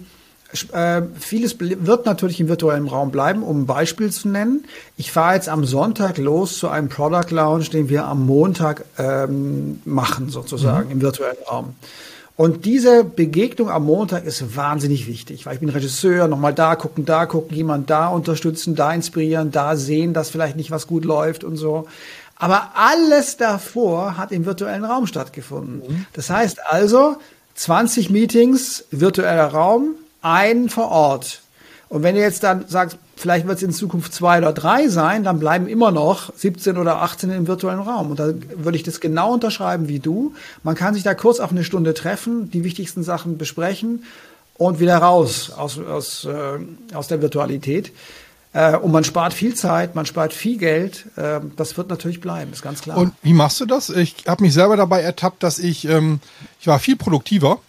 äh, 0.74 1.04
vieles 1.18 1.56
wird 1.58 2.06
natürlich 2.06 2.42
im 2.42 2.50
virtuellen 2.50 2.90
Raum 2.90 3.12
bleiben, 3.12 3.44
um 3.44 3.62
ein 3.62 3.66
Beispiel 3.66 4.12
zu 4.12 4.28
nennen. 4.28 4.66
Ich 4.98 5.14
fahre 5.14 5.36
jetzt 5.36 5.48
am 5.48 5.64
Sonntag 5.64 6.18
los 6.18 6.58
zu 6.58 6.68
einem 6.68 6.90
Product 6.90 7.30
Launch, 7.30 7.70
den 7.70 7.88
wir 7.88 8.08
am 8.08 8.26
Montag 8.26 8.84
ähm, 8.98 9.80
machen, 9.86 10.28
sozusagen, 10.28 10.88
mhm. 10.88 10.92
im 10.92 11.02
virtuellen 11.02 11.42
Raum. 11.50 11.76
Und 12.40 12.64
diese 12.64 13.04
Begegnung 13.04 13.70
am 13.70 13.84
Montag 13.84 14.24
ist 14.24 14.56
wahnsinnig 14.56 15.08
wichtig, 15.08 15.46
weil 15.46 15.56
ich 15.56 15.60
bin 15.60 15.68
Regisseur, 15.68 16.30
nochmal 16.30 16.54
da 16.54 16.78
gucken, 16.78 17.04
da 17.04 17.26
gucken, 17.26 17.54
jemand 17.58 17.90
da 17.90 18.08
unterstützen, 18.08 18.76
da 18.76 18.94
inspirieren, 18.94 19.52
da 19.52 19.76
sehen, 19.76 20.14
dass 20.14 20.30
vielleicht 20.30 20.56
nicht 20.56 20.72
was 20.72 20.88
gut 20.88 21.04
läuft 21.04 21.44
und 21.44 21.58
so. 21.58 21.86
Aber 22.38 22.72
alles 22.76 23.36
davor 23.36 24.16
hat 24.16 24.32
im 24.32 24.46
virtuellen 24.46 24.86
Raum 24.86 25.06
stattgefunden. 25.06 25.80
Mhm. 25.86 26.06
Das 26.14 26.30
heißt 26.30 26.66
also, 26.66 27.18
20 27.56 28.10
Meetings, 28.10 28.86
virtueller 28.90 29.48
Raum, 29.48 29.96
ein 30.22 30.70
vor 30.70 30.88
Ort. 30.92 31.42
Und 31.90 32.04
wenn 32.04 32.16
ihr 32.16 32.22
jetzt 32.22 32.44
dann 32.44 32.68
sagt, 32.68 32.98
vielleicht 33.16 33.48
wird 33.48 33.58
es 33.58 33.64
in 33.64 33.72
Zukunft 33.72 34.14
zwei 34.14 34.38
oder 34.38 34.54
drei 34.54 34.88
sein, 34.88 35.24
dann 35.24 35.40
bleiben 35.40 35.68
immer 35.68 35.92
noch 35.92 36.32
17 36.36 36.78
oder 36.78 37.02
18 37.02 37.32
im 37.32 37.48
virtuellen 37.48 37.80
Raum. 37.80 38.12
Und 38.12 38.20
da 38.20 38.32
würde 38.56 38.78
ich 38.78 38.84
das 38.84 39.00
genau 39.00 39.34
unterschreiben 39.34 39.88
wie 39.88 40.00
du. 40.00 40.36
Man 40.62 40.76
kann 40.76 40.94
sich 40.94 41.02
da 41.02 41.16
kurz 41.16 41.40
auf 41.40 41.50
eine 41.50 41.64
Stunde 41.64 41.96
treffen, 41.96 42.52
die 42.52 42.64
wichtigsten 42.64 43.02
Sachen 43.02 43.40
besprechen 43.40 44.04
und 44.54 44.80
wieder 44.80 44.98
raus 44.98 45.52
aus, 45.56 45.80
aus, 45.80 46.26
äh, 46.26 46.96
aus 46.96 47.08
der 47.08 47.24
Virtualität. 47.24 47.92
Äh, 48.54 48.78
und 48.78 48.92
man 48.92 49.04
spart 49.04 49.34
viel 49.34 49.56
Zeit, 49.56 49.96
man 49.96 50.06
spart 50.06 50.32
viel 50.32 50.58
Geld. 50.58 51.06
Äh, 51.16 51.40
das 51.56 51.76
wird 51.76 51.90
natürlich 51.90 52.22
bleiben, 52.22 52.54
ist 52.54 52.62
ganz 52.62 52.82
klar. 52.82 52.98
Und 52.98 53.14
wie 53.24 53.34
machst 53.34 53.60
du 53.62 53.66
das? 53.66 53.90
Ich 53.90 54.16
habe 54.28 54.44
mich 54.44 54.54
selber 54.54 54.78
dabei 54.78 55.02
ertappt, 55.02 55.42
dass 55.42 55.58
ich, 55.58 55.86
ähm, 55.86 56.20
ich 56.60 56.68
war 56.68 56.78
viel 56.78 56.98
produktiver 56.98 57.60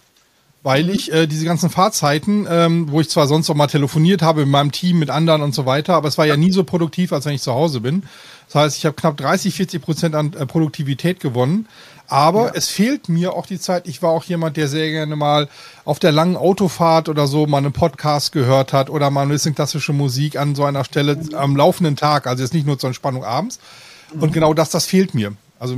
weil 0.63 0.89
ich 0.89 1.11
äh, 1.11 1.27
diese 1.27 1.45
ganzen 1.45 1.69
Fahrzeiten, 1.69 2.47
ähm, 2.49 2.91
wo 2.91 3.01
ich 3.01 3.09
zwar 3.09 3.27
sonst 3.27 3.49
auch 3.49 3.55
mal 3.55 3.67
telefoniert 3.67 4.21
habe 4.21 4.41
mit 4.41 4.49
meinem 4.49 4.71
Team, 4.71 4.99
mit 4.99 5.09
anderen 5.09 5.41
und 5.41 5.55
so 5.55 5.65
weiter, 5.65 5.95
aber 5.95 6.07
es 6.07 6.17
war 6.17 6.25
ja 6.25 6.37
nie 6.37 6.51
so 6.51 6.63
produktiv, 6.63 7.13
als 7.13 7.25
wenn 7.25 7.33
ich 7.33 7.41
zu 7.41 7.53
Hause 7.53 7.81
bin. 7.81 8.03
Das 8.47 8.55
heißt, 8.55 8.77
ich 8.77 8.85
habe 8.85 8.95
knapp 8.95 9.17
30, 9.17 9.55
40 9.55 9.81
Prozent 9.81 10.15
an 10.15 10.33
äh, 10.33 10.45
Produktivität 10.45 11.19
gewonnen. 11.19 11.67
Aber 12.07 12.47
ja. 12.47 12.51
es 12.55 12.67
fehlt 12.67 13.07
mir 13.07 13.33
auch 13.33 13.45
die 13.45 13.59
Zeit. 13.59 13.87
Ich 13.87 14.03
war 14.03 14.11
auch 14.11 14.25
jemand, 14.25 14.57
der 14.57 14.67
sehr 14.67 14.89
gerne 14.89 15.15
mal 15.15 15.47
auf 15.85 15.97
der 15.97 16.11
langen 16.11 16.35
Autofahrt 16.35 17.07
oder 17.07 17.25
so 17.25 17.47
mal 17.47 17.59
einen 17.59 17.71
Podcast 17.71 18.33
gehört 18.33 18.73
hat 18.73 18.89
oder 18.89 19.09
mal 19.09 19.21
ein 19.21 19.29
bisschen 19.29 19.55
klassische 19.55 19.93
Musik 19.93 20.37
an 20.37 20.53
so 20.53 20.65
einer 20.65 20.83
Stelle 20.83 21.17
am 21.33 21.55
laufenden 21.55 21.95
Tag. 21.95 22.27
Also 22.27 22.43
jetzt 22.43 22.53
nicht 22.53 22.67
nur 22.67 22.77
zur 22.77 22.89
Entspannung 22.89 23.23
abends. 23.23 23.59
Und 24.13 24.29
mhm. 24.29 24.33
genau 24.33 24.53
das, 24.53 24.69
das 24.69 24.85
fehlt 24.85 25.15
mir. 25.15 25.33
Also 25.61 25.75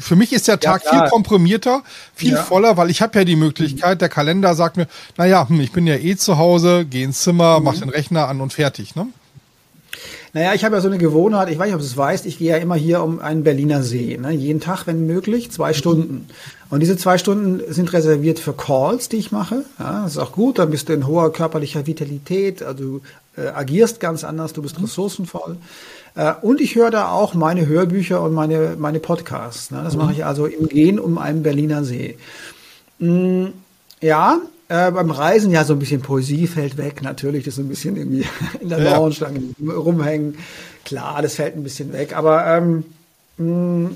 für 0.00 0.16
mich 0.16 0.32
ist 0.32 0.48
der 0.48 0.58
Tag 0.58 0.82
ja, 0.86 0.90
viel 0.90 1.10
komprimierter, 1.10 1.82
viel 2.14 2.32
ja. 2.32 2.42
voller, 2.42 2.78
weil 2.78 2.88
ich 2.88 3.02
habe 3.02 3.18
ja 3.18 3.24
die 3.26 3.36
Möglichkeit, 3.36 4.00
der 4.00 4.08
Kalender 4.08 4.54
sagt 4.54 4.78
mir, 4.78 4.86
naja, 5.18 5.46
hm, 5.46 5.60
ich 5.60 5.72
bin 5.72 5.86
ja 5.86 5.96
eh 5.96 6.16
zu 6.16 6.38
Hause, 6.38 6.86
geh 6.88 7.02
ins 7.02 7.20
Zimmer, 7.20 7.58
mhm. 7.58 7.64
mach 7.66 7.74
den 7.74 7.90
Rechner 7.90 8.28
an 8.28 8.40
und 8.40 8.54
fertig. 8.54 8.96
Ne? 8.96 9.08
Naja, 10.32 10.54
ich 10.54 10.64
habe 10.64 10.76
ja 10.76 10.80
so 10.80 10.88
eine 10.88 10.96
Gewohnheit, 10.96 11.50
ich 11.50 11.58
weiß 11.58 11.66
nicht, 11.66 11.74
ob 11.74 11.80
du 11.82 11.86
es 11.86 11.98
weißt, 11.98 12.24
ich 12.24 12.38
gehe 12.38 12.52
ja 12.52 12.56
immer 12.56 12.76
hier 12.76 13.02
um 13.02 13.20
einen 13.20 13.44
Berliner 13.44 13.82
See. 13.82 14.16
Ne? 14.16 14.30
Jeden 14.30 14.60
Tag, 14.60 14.86
wenn 14.86 15.06
möglich, 15.06 15.50
zwei 15.50 15.72
mhm. 15.72 15.74
Stunden. 15.74 16.28
Und 16.70 16.80
diese 16.80 16.96
zwei 16.96 17.18
Stunden 17.18 17.60
sind 17.70 17.92
reserviert 17.92 18.38
für 18.38 18.54
Calls, 18.54 19.10
die 19.10 19.18
ich 19.18 19.32
mache. 19.32 19.66
Ja, 19.78 20.04
das 20.04 20.12
ist 20.12 20.18
auch 20.18 20.32
gut, 20.32 20.58
dann 20.58 20.70
bist 20.70 20.88
du 20.88 20.94
in 20.94 21.06
hoher 21.06 21.30
körperlicher 21.30 21.86
Vitalität, 21.86 22.62
also 22.62 22.84
du 22.84 23.00
äh, 23.36 23.48
agierst 23.48 24.00
ganz 24.00 24.24
anders, 24.24 24.54
du 24.54 24.62
bist 24.62 24.78
mhm. 24.78 24.86
ressourcenvoll. 24.86 25.58
Und 26.42 26.60
ich 26.60 26.74
höre 26.74 26.90
da 26.90 27.10
auch 27.10 27.34
meine 27.34 27.66
Hörbücher 27.66 28.22
und 28.22 28.32
meine, 28.32 28.76
meine 28.78 29.00
Podcasts. 29.00 29.70
Ne? 29.70 29.82
Das 29.84 29.94
mhm. 29.94 30.00
mache 30.00 30.12
ich 30.12 30.24
also 30.24 30.46
im 30.46 30.68
Gehen 30.68 30.98
um 30.98 31.18
einen 31.18 31.42
Berliner 31.42 31.84
See. 31.84 32.16
Mm, 32.98 33.46
ja, 34.00 34.40
äh, 34.68 34.90
beim 34.90 35.10
Reisen 35.10 35.52
ja 35.52 35.64
so 35.64 35.74
ein 35.74 35.78
bisschen 35.78 36.02
Poesie 36.02 36.46
fällt 36.46 36.76
weg, 36.76 37.02
natürlich, 37.02 37.44
das 37.44 37.54
ist 37.54 37.60
ein 37.60 37.68
bisschen 37.68 37.96
irgendwie 37.96 38.24
in 38.60 38.68
der 38.68 38.82
ja. 38.82 38.96
Rumhängen. 38.96 40.38
Klar, 40.84 41.22
das 41.22 41.34
fällt 41.34 41.56
ein 41.56 41.62
bisschen 41.62 41.92
weg, 41.92 42.16
aber 42.16 42.46
ähm, 42.46 42.84
mh, 43.36 43.90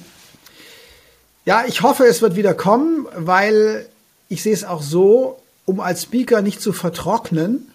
ja, 1.45 1.65
ich 1.67 1.83
hoffe, 1.83 2.05
es 2.05 2.23
wird 2.23 2.37
wieder 2.37 2.55
kommen, 2.55 3.07
weil 3.17 3.87
ich 4.29 4.43
sehe 4.43 4.53
es 4.53 4.65
auch 4.65 4.83
so, 4.83 5.41
um 5.65 5.81
als 5.81 6.03
Speaker 6.03 6.43
nicht 6.43 6.61
zu 6.61 6.73
vertrocknen, 6.73 7.69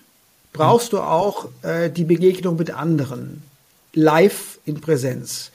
brauchst 0.53 0.93
du 0.93 0.99
auch 0.99 1.47
äh, 1.63 1.89
die 1.89 2.05
Begegnung 2.05 2.55
mit 2.55 2.71
anderen, 2.71 3.41
live 3.95 4.59
in 4.65 4.81
Präsenz. 4.81 5.51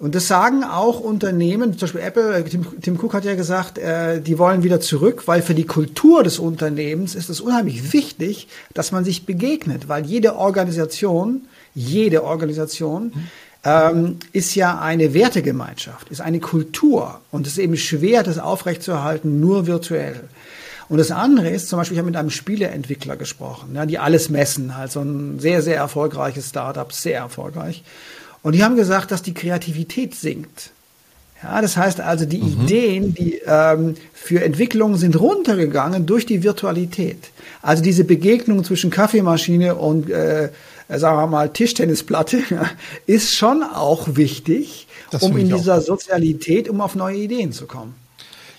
Und 0.00 0.14
das 0.14 0.28
sagen 0.28 0.64
auch 0.64 0.98
Unternehmen, 0.98 1.72
zum 1.72 1.80
Beispiel 1.80 2.00
Apple, 2.00 2.34
äh, 2.34 2.44
Tim, 2.44 2.80
Tim 2.80 2.98
Cook 2.98 3.12
hat 3.12 3.26
ja 3.26 3.34
gesagt, 3.34 3.76
äh, 3.76 4.22
die 4.22 4.38
wollen 4.38 4.62
wieder 4.62 4.80
zurück, 4.80 5.24
weil 5.26 5.42
für 5.42 5.54
die 5.54 5.66
Kultur 5.66 6.22
des 6.22 6.38
Unternehmens 6.38 7.14
ist 7.14 7.28
es 7.28 7.42
unheimlich 7.42 7.92
wichtig, 7.92 8.48
dass 8.72 8.92
man 8.92 9.04
sich 9.04 9.26
begegnet, 9.26 9.88
weil 9.88 10.06
jede 10.06 10.36
Organisation, 10.36 11.42
jede 11.74 12.24
Organisation 12.24 13.12
mhm. 13.14 13.28
ähm, 13.64 14.16
ist 14.32 14.54
ja 14.54 14.80
eine 14.80 15.12
Wertegemeinschaft, 15.12 16.08
ist 16.08 16.22
eine 16.22 16.40
Kultur 16.40 17.20
und 17.30 17.46
es 17.46 17.54
ist 17.54 17.58
eben 17.58 17.76
schwer, 17.76 18.22
das 18.22 18.38
aufrechtzuerhalten, 18.38 19.38
nur 19.38 19.66
virtuell. 19.66 20.20
Und 20.90 20.98
das 20.98 21.12
andere 21.12 21.48
ist, 21.48 21.68
zum 21.68 21.78
Beispiel, 21.78 21.94
ich 21.94 21.98
habe 22.00 22.10
mit 22.10 22.16
einem 22.16 22.30
Spieleentwickler 22.30 23.16
gesprochen, 23.16 23.76
ja, 23.76 23.86
die 23.86 24.00
alles 24.00 24.28
messen, 24.28 24.76
halt 24.76 24.90
so 24.90 25.00
ein 25.00 25.38
sehr, 25.38 25.62
sehr 25.62 25.76
erfolgreiches 25.76 26.48
Startup, 26.48 26.92
sehr 26.92 27.18
erfolgreich. 27.18 27.84
Und 28.42 28.56
die 28.56 28.64
haben 28.64 28.74
gesagt, 28.74 29.12
dass 29.12 29.22
die 29.22 29.32
Kreativität 29.32 30.16
sinkt. 30.16 30.72
Ja, 31.44 31.62
das 31.62 31.76
heißt 31.76 32.00
also, 32.00 32.24
die 32.24 32.38
mhm. 32.38 32.64
Ideen, 32.64 33.14
die 33.14 33.40
ähm, 33.46 33.94
für 34.12 34.42
Entwicklungen 34.42 34.96
sind 34.96 35.18
runtergegangen 35.18 36.06
durch 36.06 36.26
die 36.26 36.42
Virtualität. 36.42 37.30
Also 37.62 37.84
diese 37.84 38.02
Begegnung 38.02 38.64
zwischen 38.64 38.90
Kaffeemaschine 38.90 39.76
und, 39.76 40.10
äh, 40.10 40.50
sagen 40.88 41.16
wir 41.18 41.28
mal, 41.28 41.50
Tischtennisplatte 41.50 42.42
ist 43.06 43.36
schon 43.36 43.62
auch 43.62 44.16
wichtig, 44.16 44.88
das 45.12 45.22
um 45.22 45.36
in 45.36 45.54
dieser 45.54 45.80
Sozialität, 45.80 46.68
um 46.68 46.80
auf 46.80 46.96
neue 46.96 47.16
Ideen 47.16 47.52
zu 47.52 47.66
kommen. 47.66 47.94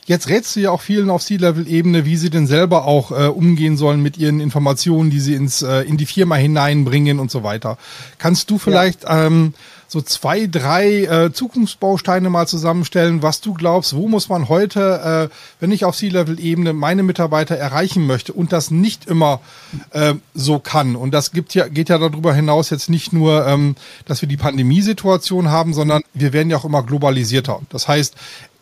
Jetzt 0.05 0.29
rätst 0.29 0.55
du 0.55 0.61
ja 0.61 0.71
auch 0.71 0.81
vielen 0.81 1.09
auf 1.09 1.23
C-Level-Ebene, 1.23 2.05
wie 2.05 2.17
sie 2.17 2.29
denn 2.29 2.47
selber 2.47 2.85
auch 2.85 3.11
äh, 3.11 3.27
umgehen 3.27 3.77
sollen 3.77 4.01
mit 4.01 4.17
ihren 4.17 4.39
Informationen, 4.39 5.09
die 5.09 5.19
sie 5.19 5.35
ins, 5.35 5.61
äh, 5.61 5.81
in 5.81 5.97
die 5.97 6.07
Firma 6.07 6.35
hineinbringen 6.35 7.19
und 7.19 7.29
so 7.29 7.43
weiter. 7.43 7.77
Kannst 8.17 8.49
du 8.49 8.57
vielleicht 8.57 9.03
ja. 9.03 9.27
ähm, 9.27 9.53
so 9.91 10.01
zwei, 10.01 10.47
drei 10.47 11.03
äh, 11.03 11.33
Zukunftsbausteine 11.33 12.29
mal 12.29 12.47
zusammenstellen, 12.47 13.21
was 13.21 13.41
du 13.41 13.53
glaubst, 13.53 13.93
wo 13.93 14.07
muss 14.07 14.29
man 14.29 14.47
heute, 14.47 15.29
äh, 15.29 15.35
wenn 15.59 15.71
ich 15.71 15.83
auf 15.83 15.97
C-Level-Ebene 15.97 16.71
meine 16.71 17.03
Mitarbeiter 17.03 17.57
erreichen 17.57 18.07
möchte 18.07 18.31
und 18.31 18.53
das 18.53 18.71
nicht 18.71 19.05
immer 19.05 19.41
äh, 19.89 20.13
so 20.33 20.59
kann. 20.59 20.95
Und 20.95 21.11
das 21.11 21.33
gibt 21.33 21.53
ja, 21.55 21.67
geht 21.67 21.89
ja 21.89 21.97
darüber 21.97 22.33
hinaus 22.33 22.69
jetzt 22.69 22.89
nicht 22.89 23.11
nur, 23.11 23.45
ähm, 23.45 23.75
dass 24.05 24.21
wir 24.21 24.29
die 24.29 24.37
Pandemiesituation 24.37 25.49
haben, 25.49 25.73
sondern 25.73 26.03
wir 26.13 26.31
werden 26.31 26.49
ja 26.49 26.55
auch 26.55 26.65
immer 26.65 26.83
globalisierter. 26.83 27.59
Das 27.69 27.89
heißt, 27.89 28.15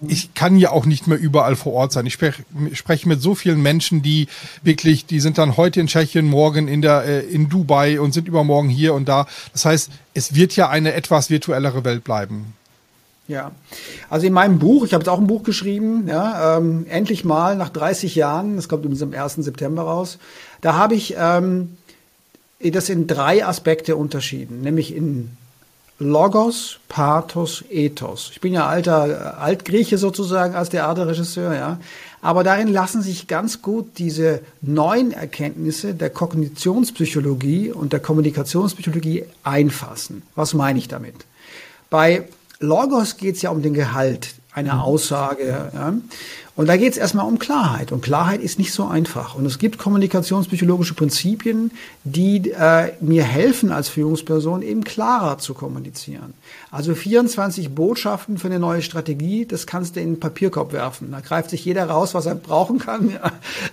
ich 0.08 0.34
kann 0.34 0.58
ja 0.58 0.72
auch 0.72 0.86
nicht 0.86 1.08
mehr 1.08 1.20
überall 1.20 1.56
vor 1.56 1.74
Ort 1.74 1.92
sein. 1.92 2.06
Ich 2.06 2.14
spreche, 2.14 2.44
spreche 2.74 3.08
mit 3.08 3.22
so 3.22 3.36
vielen 3.36 3.62
Menschen, 3.62 4.02
die 4.02 4.28
wirklich, 4.64 5.06
die 5.06 5.20
sind 5.20 5.38
dann 5.38 5.58
heute 5.58 5.82
in 5.82 5.88
Tschechien, 5.88 6.26
morgen 6.26 6.68
in 6.68 6.82
der 6.82 7.04
äh, 7.04 7.20
in 7.20 7.50
Dubai 7.50 8.00
und 8.00 8.14
sind 8.14 8.28
übermorgen 8.28 8.70
hier 8.70 8.94
und 8.94 9.10
da. 9.10 9.28
Das 9.52 9.66
heißt, 9.66 9.92
es 10.14 10.36
wird 10.36 10.56
ja 10.56 10.70
eine 10.70 10.94
etwas 10.94 11.30
virtuellere 11.30 11.84
Welt 11.84 12.04
bleiben. 12.04 12.54
Ja, 13.28 13.52
also 14.10 14.26
in 14.26 14.34
meinem 14.34 14.58
Buch, 14.58 14.86
ich 14.86 14.94
habe 14.94 15.04
jetzt 15.04 15.10
auch 15.10 15.20
ein 15.20 15.28
Buch 15.28 15.44
geschrieben, 15.44 16.08
ja, 16.08 16.58
ähm, 16.58 16.88
endlich 16.90 17.26
mal 17.26 17.56
nach 17.56 17.70
30 17.70 18.16
Jahren, 18.16 18.56
das 18.56 18.68
kommt 18.68 18.86
übrigens 18.86 19.04
am 19.04 19.14
1. 19.14 19.36
September 19.36 19.84
raus, 19.84 20.18
da 20.62 20.74
habe 20.74 20.96
ich 20.96 21.14
ähm, 21.16 21.78
das 22.60 22.90
in 22.90 23.06
drei 23.06 23.46
Aspekte 23.46 23.96
unterschieden, 23.98 24.62
nämlich 24.62 24.96
in 24.96 25.38
Logos, 26.00 26.80
Pathos, 26.88 27.64
Ethos. 27.70 28.30
Ich 28.32 28.40
bin 28.40 28.54
ja 28.54 28.68
alter 28.68 29.08
äh, 29.08 29.42
Altgrieche 29.42 29.98
sozusagen 29.98 30.56
als 30.56 30.70
Theaterregisseur, 30.70 31.54
ja. 31.54 31.80
Aber 32.22 32.44
darin 32.44 32.68
lassen 32.68 33.02
sich 33.02 33.28
ganz 33.28 33.62
gut 33.62 33.98
diese 33.98 34.42
neuen 34.62 35.12
Erkenntnisse 35.12 35.94
der 35.94 36.10
Kognitionspsychologie 36.10 37.72
und 37.72 37.94
der 37.94 38.00
Kommunikationspsychologie 38.00 39.26
einfassen. 39.44 40.24
Was 40.36 40.54
meine 40.54 40.80
ich 40.80 40.88
damit? 40.88 41.16
Bei 41.90 42.28
Logos 42.60 43.18
geht 43.18 43.36
es 43.36 43.42
ja 43.42 43.52
um 43.52 43.62
den 43.62 43.74
Gehalt 43.74 44.36
einer 44.54 44.76
mhm. 44.76 44.82
Aussage. 44.82 45.72
Ja. 45.74 45.94
Und 46.56 46.68
da 46.68 46.78
geht 46.78 46.92
es 46.92 46.98
erstmal 46.98 47.26
um 47.26 47.40
Klarheit. 47.40 47.92
Und 47.92 48.02
Klarheit 48.02 48.42
ist 48.42 48.60
nicht 48.60 48.74
so 48.74 48.86
einfach. 48.86 49.36
Und 49.36 49.46
es 49.46 49.60
gibt 49.60 49.78
kommunikationspsychologische 49.78 50.94
Prinzipien, 50.94 51.72
die 52.04 52.52
äh, 52.52 52.92
mir 53.00 53.24
helfen 53.24 53.72
als 53.72 53.90
Führungsperson 53.90 54.62
eben 54.62 54.84
klarer 54.84 55.38
zu 55.38 55.54
kommunizieren. 55.54 56.34
Also 56.72 56.96
24 56.96 57.74
Botschaften 57.74 58.38
für 58.38 58.48
eine 58.48 58.60
neue 58.60 58.82
Strategie, 58.82 59.46
das 59.46 59.68
kannst 59.68 59.96
du 59.96 60.02
in 60.02 60.14
den 60.14 60.20
Papierkorb 60.20 60.74
werfen. 60.74 61.12
Da 61.12 61.22
greift 61.22 61.50
sich 61.50 61.64
jeder 61.66 61.90
raus, 61.90 62.14
was 62.14 62.26
er 62.26 62.36
brauchen 62.36 62.80
kann. 62.80 63.10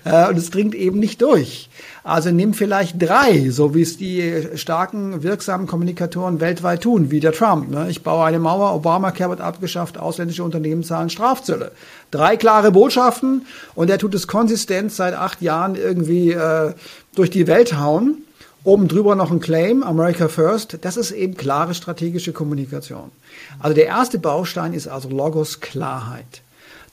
Ja. 0.04 0.26
Äh, 0.26 0.30
und 0.30 0.38
es 0.38 0.50
dringt 0.50 0.74
eben 0.74 0.98
nicht 0.98 1.20
durch. 1.22 1.68
Also 2.06 2.30
nimm 2.30 2.54
vielleicht 2.54 3.02
drei, 3.02 3.50
so 3.50 3.74
wie 3.74 3.82
es 3.82 3.96
die 3.96 4.46
starken, 4.54 5.24
wirksamen 5.24 5.66
Kommunikatoren 5.66 6.40
weltweit 6.40 6.82
tun, 6.82 7.10
wie 7.10 7.18
der 7.18 7.32
Trump. 7.32 7.68
Ne? 7.68 7.88
Ich 7.90 8.04
baue 8.04 8.24
eine 8.24 8.38
Mauer, 8.38 8.74
Obamacare 8.74 9.30
wird 9.30 9.40
abgeschafft, 9.40 9.98
ausländische 9.98 10.44
Unternehmen 10.44 10.84
zahlen 10.84 11.10
Strafzölle. 11.10 11.72
Drei 12.12 12.36
klare 12.36 12.75
Botschaften 12.76 13.46
und 13.74 13.88
er 13.88 13.96
tut 13.96 14.14
es 14.14 14.26
konsistent 14.26 14.92
seit 14.92 15.14
acht 15.14 15.40
Jahren 15.40 15.76
irgendwie 15.76 16.32
äh, 16.32 16.74
durch 17.14 17.30
die 17.30 17.46
Welt 17.46 17.78
hauen. 17.78 18.18
Oben 18.64 18.86
drüber 18.86 19.14
noch 19.14 19.30
ein 19.30 19.40
Claim, 19.40 19.82
America 19.82 20.28
First. 20.28 20.76
Das 20.82 20.98
ist 20.98 21.10
eben 21.10 21.38
klare 21.38 21.72
strategische 21.72 22.34
Kommunikation. 22.34 23.10
Also 23.60 23.74
der 23.74 23.86
erste 23.86 24.18
Baustein 24.18 24.74
ist 24.74 24.88
also 24.88 25.08
Logos 25.08 25.60
Klarheit. 25.60 26.42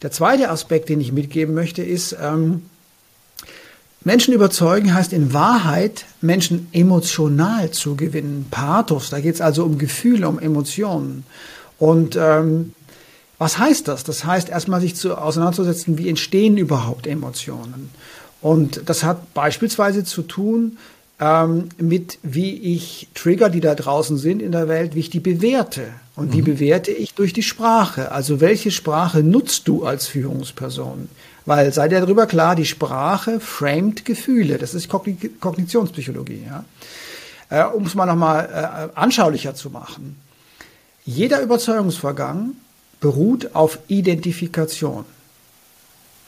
Der 0.01 0.11
zweite 0.11 0.49
Aspekt, 0.49 0.87
den 0.87 1.01
ich 1.01 1.11
mitgeben 1.11 1.53
möchte, 1.53 1.83
ist, 1.83 2.15
ähm, 2.21 2.61
Menschen 4.05 4.33
überzeugen 4.33 4.93
heißt 4.93 5.11
in 5.11 5.33
Wahrheit, 5.33 6.05
Menschen 6.21 6.69
emotional 6.71 7.71
zu 7.71 7.97
gewinnen. 7.97 8.45
Pathos, 8.51 9.09
da 9.09 9.19
geht 9.19 9.35
es 9.35 9.41
also 9.41 9.65
um 9.65 9.77
Gefühle, 9.77 10.29
um 10.29 10.39
Emotionen. 10.39 11.25
Und 11.77 12.15
ähm, 12.15 12.71
was 13.43 13.57
heißt 13.57 13.89
das? 13.89 14.05
Das 14.05 14.23
heißt 14.23 14.47
erstmal 14.47 14.79
sich 14.79 14.95
zu, 14.95 15.17
auseinanderzusetzen, 15.17 15.97
wie 15.97 16.07
entstehen 16.07 16.55
überhaupt 16.55 17.07
Emotionen. 17.07 17.89
Und 18.39 18.83
das 18.85 19.03
hat 19.03 19.33
beispielsweise 19.33 20.05
zu 20.05 20.21
tun 20.21 20.77
ähm, 21.19 21.67
mit, 21.77 22.19
wie 22.23 22.53
ich 22.73 23.09
Trigger, 23.13 23.49
die 23.49 23.59
da 23.59 23.75
draußen 23.75 24.17
sind 24.17 24.41
in 24.41 24.53
der 24.53 24.69
Welt, 24.69 24.95
wie 24.95 25.01
ich 25.01 25.09
die 25.09 25.19
bewerte. 25.19 25.83
Und 26.15 26.27
mhm. 26.27 26.31
die 26.31 26.41
bewerte 26.41 26.91
ich 26.91 27.15
durch 27.15 27.33
die 27.33 27.43
Sprache. 27.43 28.13
Also 28.13 28.39
welche 28.39 28.71
Sprache 28.71 29.23
nutzt 29.23 29.67
du 29.67 29.85
als 29.85 30.07
Führungsperson? 30.07 31.09
Weil 31.45 31.73
sei 31.73 31.89
dir 31.89 31.99
darüber 31.99 32.27
klar, 32.27 32.55
die 32.55 32.65
Sprache 32.65 33.41
framet 33.41 34.05
Gefühle. 34.05 34.57
Das 34.57 34.73
ist 34.73 34.87
Kognitionspsychologie. 34.87 36.43
Ja? 36.45 36.63
Äh, 37.49 37.65
um 37.73 37.85
es 37.87 37.93
mal 37.93 38.05
nochmal 38.05 38.89
äh, 38.95 38.97
anschaulicher 38.97 39.53
zu 39.53 39.69
machen. 39.69 40.15
Jeder 41.03 41.41
Überzeugungsvorgang 41.41 42.53
beruht 43.03 43.53
auf 43.53 43.79
Identifikation. 43.89 45.03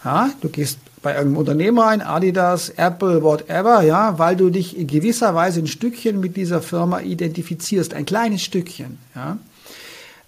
Ja, 0.03 0.29
du 0.41 0.49
gehst 0.49 0.77
bei 1.01 1.13
irgendeinem 1.13 1.37
Unternehmen 1.37 1.79
rein, 1.79 2.01
Adidas, 2.01 2.67
Apple, 2.67 3.23
whatever, 3.23 3.81
ja, 3.81 4.19
weil 4.19 4.35
du 4.35 4.49
dich 4.49 4.77
in 4.77 4.85
gewisser 4.85 5.33
Weise 5.33 5.61
ein 5.61 5.67
Stückchen 5.67 6.19
mit 6.19 6.35
dieser 6.35 6.61
Firma 6.61 6.99
identifizierst, 6.99 7.93
ein 7.93 8.05
kleines 8.05 8.43
Stückchen. 8.43 8.97
Ja. 9.15 9.37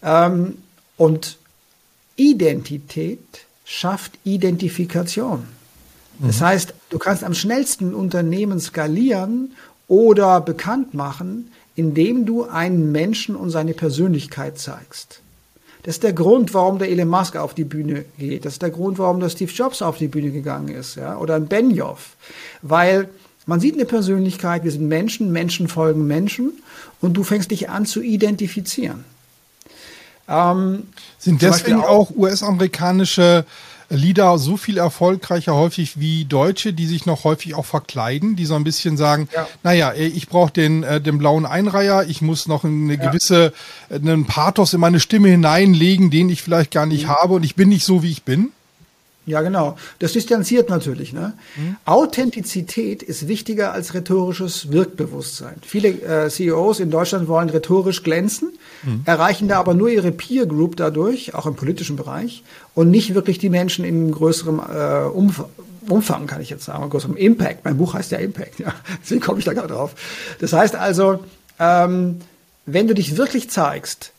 Ähm, 0.02 0.60
und 0.96 1.38
Identität 2.16 3.20
schafft 3.66 4.14
Identifikation. 4.24 5.44
Das 6.20 6.40
mhm. 6.40 6.46
heißt, 6.46 6.74
du 6.92 6.98
kannst 6.98 7.26
am 7.26 7.34
schnellsten 7.34 7.94
Unternehmen 7.94 8.62
skalieren 8.62 9.52
oder 9.90 10.40
bekannt 10.40 10.94
machen, 10.94 11.52
indem 11.76 12.26
du 12.26 12.46
einen 12.46 12.94
Menschen 12.94 13.36
und 13.36 13.50
seine 13.50 13.74
Persönlichkeit 13.74 14.58
zeigst. 14.58 15.22
Das 15.88 15.96
ist 15.96 16.04
der 16.04 16.12
Grund, 16.12 16.54
warum 16.54 16.80
der 16.80 16.90
Elon 16.90 17.08
Musk 17.08 17.38
auf 17.38 17.54
die 17.54 17.64
Bühne 17.64 18.04
geht. 18.18 18.44
Das 18.44 18.52
ist 18.52 18.62
der 18.62 18.72
Grund, 18.72 19.00
warum 19.00 19.22
der 19.22 19.30
Steve 19.30 19.50
Jobs 19.50 19.82
auf 19.82 19.98
die 19.98 20.10
Bühne 20.10 20.32
gegangen 20.32 20.68
ist, 20.68 20.96
ja, 20.96 21.18
oder 21.18 21.36
ein 21.36 21.48
Benioff. 21.48 22.18
Weil 22.62 23.08
man 23.46 23.62
sieht 23.62 23.76
eine 23.76 23.86
Persönlichkeit, 23.86 24.66
wir 24.66 24.72
sind 24.74 24.90
Menschen, 24.90 25.32
Menschen 25.32 25.70
folgen 25.70 26.06
Menschen 26.06 26.62
und 27.00 27.14
du 27.14 27.24
fängst 27.24 27.52
dich 27.52 27.70
an 27.70 27.86
zu 27.86 28.02
identifizieren. 28.02 29.06
Ähm, 30.28 30.90
Sind 31.20 31.42
deswegen 31.42 31.80
auch, 31.80 32.12
auch 32.12 32.18
US-amerikanische 32.18 33.46
Lieder 33.90 34.38
so 34.38 34.58
viel 34.58 34.78
erfolgreicher 34.78 35.56
häufig 35.56 36.00
wie 36.00 36.26
Deutsche, 36.26 36.74
die 36.74 36.88
sich 36.88 37.06
noch 37.06 37.24
häufig 37.24 37.56
auch 37.56 37.66
verkleiden, 37.66 38.36
die 38.36 38.46
so 38.46 38.56
ein 38.56 38.66
bisschen 38.66 38.98
sagen, 38.98 39.30
ja. 39.34 39.48
naja, 39.64 39.94
ich 39.94 40.28
brauche 40.28 40.52
den, 40.52 40.84
äh, 40.84 41.00
den 41.00 41.18
blauen 41.18 41.46
Einreiher, 41.46 42.06
ich 42.08 42.22
muss 42.22 42.48
noch 42.48 42.66
eine 42.66 42.96
ja. 42.96 43.06
gewisse, 43.10 43.54
äh, 43.90 43.96
einen 43.96 44.26
Pathos 44.26 44.74
in 44.74 44.82
meine 44.82 45.00
Stimme 45.00 45.30
hineinlegen, 45.30 46.12
den 46.12 46.30
ich 46.30 46.42
vielleicht 46.42 46.72
gar 46.72 46.86
nicht 46.86 47.06
mhm. 47.06 47.12
habe 47.12 47.36
und 47.36 47.44
ich 47.44 47.56
bin 47.56 47.70
nicht 47.70 47.86
so, 47.86 48.04
wie 48.04 48.12
ich 48.12 48.24
bin? 48.24 48.52
Ja, 49.28 49.42
genau. 49.42 49.78
Das 50.00 50.14
distanziert 50.14 50.70
natürlich. 50.70 51.12
Ne? 51.12 51.34
Mhm. 51.58 51.76
Authentizität 51.84 53.04
ist 53.04 53.28
wichtiger 53.28 53.74
als 53.74 53.94
rhetorisches 53.94 54.72
Wirkbewusstsein. 54.72 55.56
Viele 55.62 55.90
äh, 55.90 56.30
CEOs 56.30 56.80
in 56.80 56.90
Deutschland 56.90 57.28
wollen 57.28 57.50
rhetorisch 57.50 58.04
glänzen, 58.04 58.54
mhm. 58.84 59.02
erreichen 59.04 59.50
da 59.50 59.60
aber 59.60 59.74
nur 59.74 59.90
ihre 59.90 60.14
Peer 60.14 60.46
Group 60.46 60.78
dadurch, 60.78 61.36
auch 61.36 61.46
im 61.46 61.56
politischen 61.56 61.98
Bereich, 61.98 62.44
und 62.74 62.90
nicht 62.90 63.16
wirklich 63.16 63.38
die 63.38 63.50
Menschen 63.50 63.84
in 63.84 64.12
größerem 64.12 64.60
äh, 64.60 65.10
Umfang. 65.10 65.48
Umfang 65.90 66.26
kann 66.26 66.42
ich 66.42 66.50
jetzt 66.50 66.66
sagen, 66.66 66.90
größerem 66.90 67.18
Impact. 67.18 67.66
Mein 67.66 67.78
Buch 67.78 67.94
heißt 67.94 68.12
ja 68.12 68.20
Impact, 68.20 68.60
ja. 68.60 68.74
Deswegen 69.04 69.22
komme 69.22 69.40
ich 69.40 69.46
da 69.46 69.54
gerade 69.54 69.74
drauf. 69.74 69.94
Das 70.40 70.54
heißt 70.54 70.76
also, 70.76 71.20
ähm, 71.60 72.22
wenn 72.66 72.88
du 72.88 72.94
dich 72.94 73.18
wirklich 73.18 73.50
zeigst, 73.50 74.14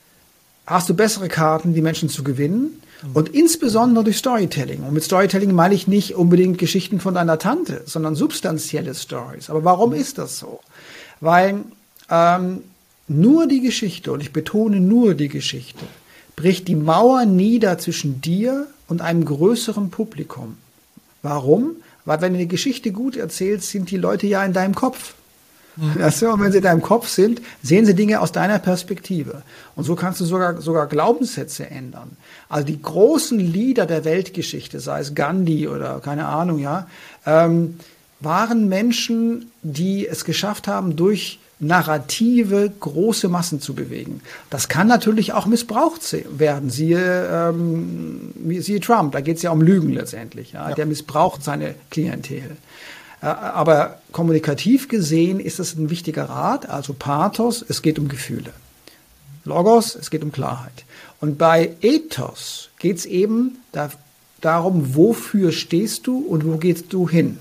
hast 0.69 0.89
du 0.89 0.95
bessere 0.95 1.29
Karten, 1.29 1.73
die 1.73 1.81
Menschen 1.81 2.09
zu 2.09 2.23
gewinnen 2.23 2.81
und 3.15 3.31
insbesondere 3.31 4.05
durch 4.05 4.19
Storytelling. 4.19 4.83
Und 4.83 4.93
mit 4.93 5.03
Storytelling 5.03 5.53
meine 5.53 5.75
ich 5.75 5.89
nicht 5.89 6.15
unbedingt 6.15 6.59
Geschichten 6.59 7.01
von 7.01 7.15
deiner 7.15 7.39
Tante, 7.39 7.83
sondern 7.87 8.15
substanzielle 8.15 8.95
Stories. 8.95 9.51
Aber 9.51 9.65
warum 9.65 9.93
ist 9.93 10.19
das 10.19 10.39
so? 10.39 10.61
Weil 11.21 11.61
ähm, 12.11 12.63
nur 13.07 13.47
die 13.47 13.61
Geschichte, 13.61 14.13
und 14.13 14.21
ich 14.21 14.33
betone 14.33 14.81
nur 14.81 15.15
die 15.15 15.29
Geschichte, 15.29 15.85
bricht 16.37 16.69
die 16.69 16.77
Mauer 16.77 17.25
nieder 17.25 17.79
zwischen 17.79 18.21
dir 18.21 18.67
und 18.89 19.01
einem 19.01 19.25
größeren 19.25 19.91
Publikum. 19.91 20.59
Warum? 21.23 21.77
Weil 22.05 22.21
wenn 22.21 22.35
du 22.35 22.39
die 22.39 22.49
Geschichte 22.49 22.93
gut 22.93 23.17
erzählst, 23.17 23.71
sind 23.71 23.91
die 23.91 23.97
Leute 23.97 24.27
ja 24.27 24.45
in 24.45 24.53
deinem 24.53 24.75
Kopf. 24.75 25.15
Mhm. 25.80 26.02
und 26.02 26.40
wenn 26.40 26.52
sie 26.52 26.58
in 26.58 26.64
deinem 26.64 26.82
Kopf 26.82 27.08
sind, 27.08 27.40
sehen 27.62 27.87
sie 27.87 27.94
Dinge 27.94 28.20
aus 28.20 28.32
deiner 28.32 28.58
Perspektive. 28.58 29.42
Und 29.76 29.85
so 29.85 29.94
kannst 29.94 30.20
du 30.20 30.25
sogar, 30.25 30.61
sogar 30.61 30.87
Glaubenssätze 30.87 31.70
ändern. 31.70 32.16
Also 32.49 32.66
die 32.66 32.80
großen 32.80 33.38
Lieder 33.38 33.87
der 33.87 34.04
Weltgeschichte, 34.04 34.80
sei 34.80 35.00
es 35.00 35.14
Gandhi 35.14 35.68
oder 35.68 36.00
keine 36.00 36.26
Ahnung, 36.26 36.58
ja, 36.58 36.88
ähm, 37.26 37.76
waren 38.20 38.68
Menschen, 38.68 39.52
die 39.62 40.08
es 40.08 40.25
geschafft 40.25 40.66
haben, 40.66 40.97
durch 40.97 41.38
Narrative 41.61 42.70
große 42.80 43.28
Massen 43.28 43.61
zu 43.61 43.75
bewegen. 43.75 44.20
Das 44.49 44.68
kann 44.68 44.87
natürlich 44.87 45.32
auch 45.32 45.47
missbraucht 45.47 46.02
werden. 46.38 46.70
Siehe, 46.70 47.28
ähm, 47.32 48.32
siehe 48.61 48.80
Trump, 48.80 49.12
da 49.12 49.20
geht 49.20 49.38
es 49.38 49.42
ja 49.42 49.50
um 49.50 49.61
Lügen 49.61 49.92
letztendlich. 49.92 50.52
Ja? 50.52 50.70
ja. 50.70 50.75
Der 50.75 50.87
missbraucht 50.87 51.42
seine 51.42 51.75
Klientel. 51.90 52.56
Äh, 53.21 53.27
aber 53.27 53.99
kommunikativ 54.13 54.89
gesehen 54.89 55.41
ist 55.41 55.59
es 55.59 55.75
ein 55.77 55.91
wichtiger 55.91 56.25
Rat, 56.25 56.69
also 56.69 56.93
Pathos, 56.93 57.65
es 57.69 57.83
geht 57.83 57.99
um 57.99 58.09
Gefühle. 58.09 58.53
Logos, 59.45 59.95
es 59.95 60.11
geht 60.11 60.23
um 60.23 60.33
Klarheit. 60.33 60.85
Und 61.21 61.39
bei 61.39 61.75
Ethos 61.81 62.71
geht 62.79 62.99
es 62.99 63.07
eben 63.07 63.59
da, 63.73 63.91
darum, 64.41 64.95
wofür 64.95 65.53
stehst 65.53 66.07
du 66.07 66.19
und 66.19 66.45
wo 66.45 66.57
gehst 66.59 66.93
du 66.93 67.09
hin. 67.09 67.39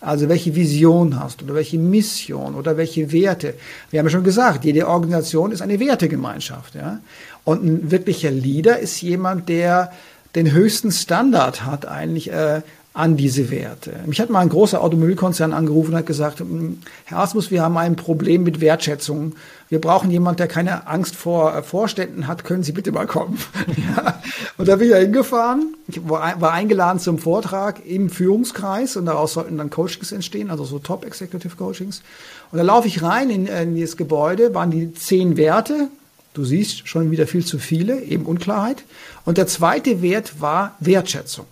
Also 0.00 0.28
welche 0.28 0.54
Vision 0.54 1.18
hast 1.18 1.40
du 1.40 1.46
oder 1.46 1.56
welche 1.56 1.78
Mission 1.78 2.54
oder 2.54 2.76
welche 2.76 3.10
Werte. 3.10 3.54
Wir 3.90 3.98
haben 3.98 4.06
ja 4.06 4.10
schon 4.10 4.22
gesagt, 4.22 4.64
jede 4.64 4.86
Organisation 4.86 5.50
ist 5.50 5.60
eine 5.60 5.80
Wertegemeinschaft. 5.80 6.76
Ja? 6.76 7.00
Und 7.42 7.64
ein 7.64 7.90
wirklicher 7.90 8.30
Leader 8.30 8.78
ist 8.78 9.00
jemand, 9.00 9.48
der 9.48 9.92
den 10.36 10.52
höchsten 10.52 10.92
Standard 10.92 11.64
hat, 11.64 11.88
eigentlich 11.88 12.30
äh, 12.30 12.62
an 12.98 13.16
diese 13.16 13.48
Werte. 13.52 13.92
Mich 14.06 14.20
hat 14.20 14.28
mal 14.28 14.40
ein 14.40 14.48
großer 14.48 14.82
Automobilkonzern 14.82 15.52
angerufen 15.52 15.92
und 15.92 15.98
hat 15.98 16.06
gesagt, 16.06 16.40
hm, 16.40 16.78
Herr 17.04 17.18
Asmus, 17.20 17.52
wir 17.52 17.62
haben 17.62 17.76
ein 17.76 17.94
Problem 17.94 18.42
mit 18.42 18.60
Wertschätzung. 18.60 19.36
Wir 19.68 19.80
brauchen 19.80 20.10
jemanden, 20.10 20.38
der 20.38 20.48
keine 20.48 20.88
Angst 20.88 21.14
vor 21.14 21.54
äh, 21.54 21.62
Vorständen 21.62 22.26
hat. 22.26 22.42
Können 22.42 22.64
Sie 22.64 22.72
bitte 22.72 22.90
mal 22.90 23.06
kommen? 23.06 23.38
ja. 23.96 24.20
Und 24.56 24.66
da 24.66 24.74
bin 24.74 24.86
ich 24.86 24.94
ja 24.94 24.98
hingefahren. 24.98 25.76
Ich 25.86 26.00
war 26.08 26.52
eingeladen 26.52 26.98
zum 26.98 27.20
Vortrag 27.20 27.86
im 27.86 28.10
Führungskreis 28.10 28.96
und 28.96 29.06
daraus 29.06 29.34
sollten 29.34 29.58
dann 29.58 29.70
Coachings 29.70 30.10
entstehen, 30.10 30.50
also 30.50 30.64
so 30.64 30.80
Top 30.80 31.04
Executive 31.04 31.54
Coachings. 31.54 32.02
Und 32.50 32.58
da 32.58 32.64
laufe 32.64 32.88
ich 32.88 33.00
rein 33.00 33.30
in, 33.30 33.46
in 33.46 33.76
dieses 33.76 33.96
Gebäude, 33.96 34.54
waren 34.54 34.72
die 34.72 34.92
zehn 34.92 35.36
Werte. 35.36 35.86
Du 36.34 36.44
siehst 36.44 36.88
schon 36.88 37.12
wieder 37.12 37.28
viel 37.28 37.44
zu 37.44 37.60
viele, 37.60 38.02
eben 38.02 38.26
Unklarheit. 38.26 38.82
Und 39.24 39.38
der 39.38 39.46
zweite 39.46 40.02
Wert 40.02 40.40
war 40.40 40.74
Wertschätzung. 40.80 41.46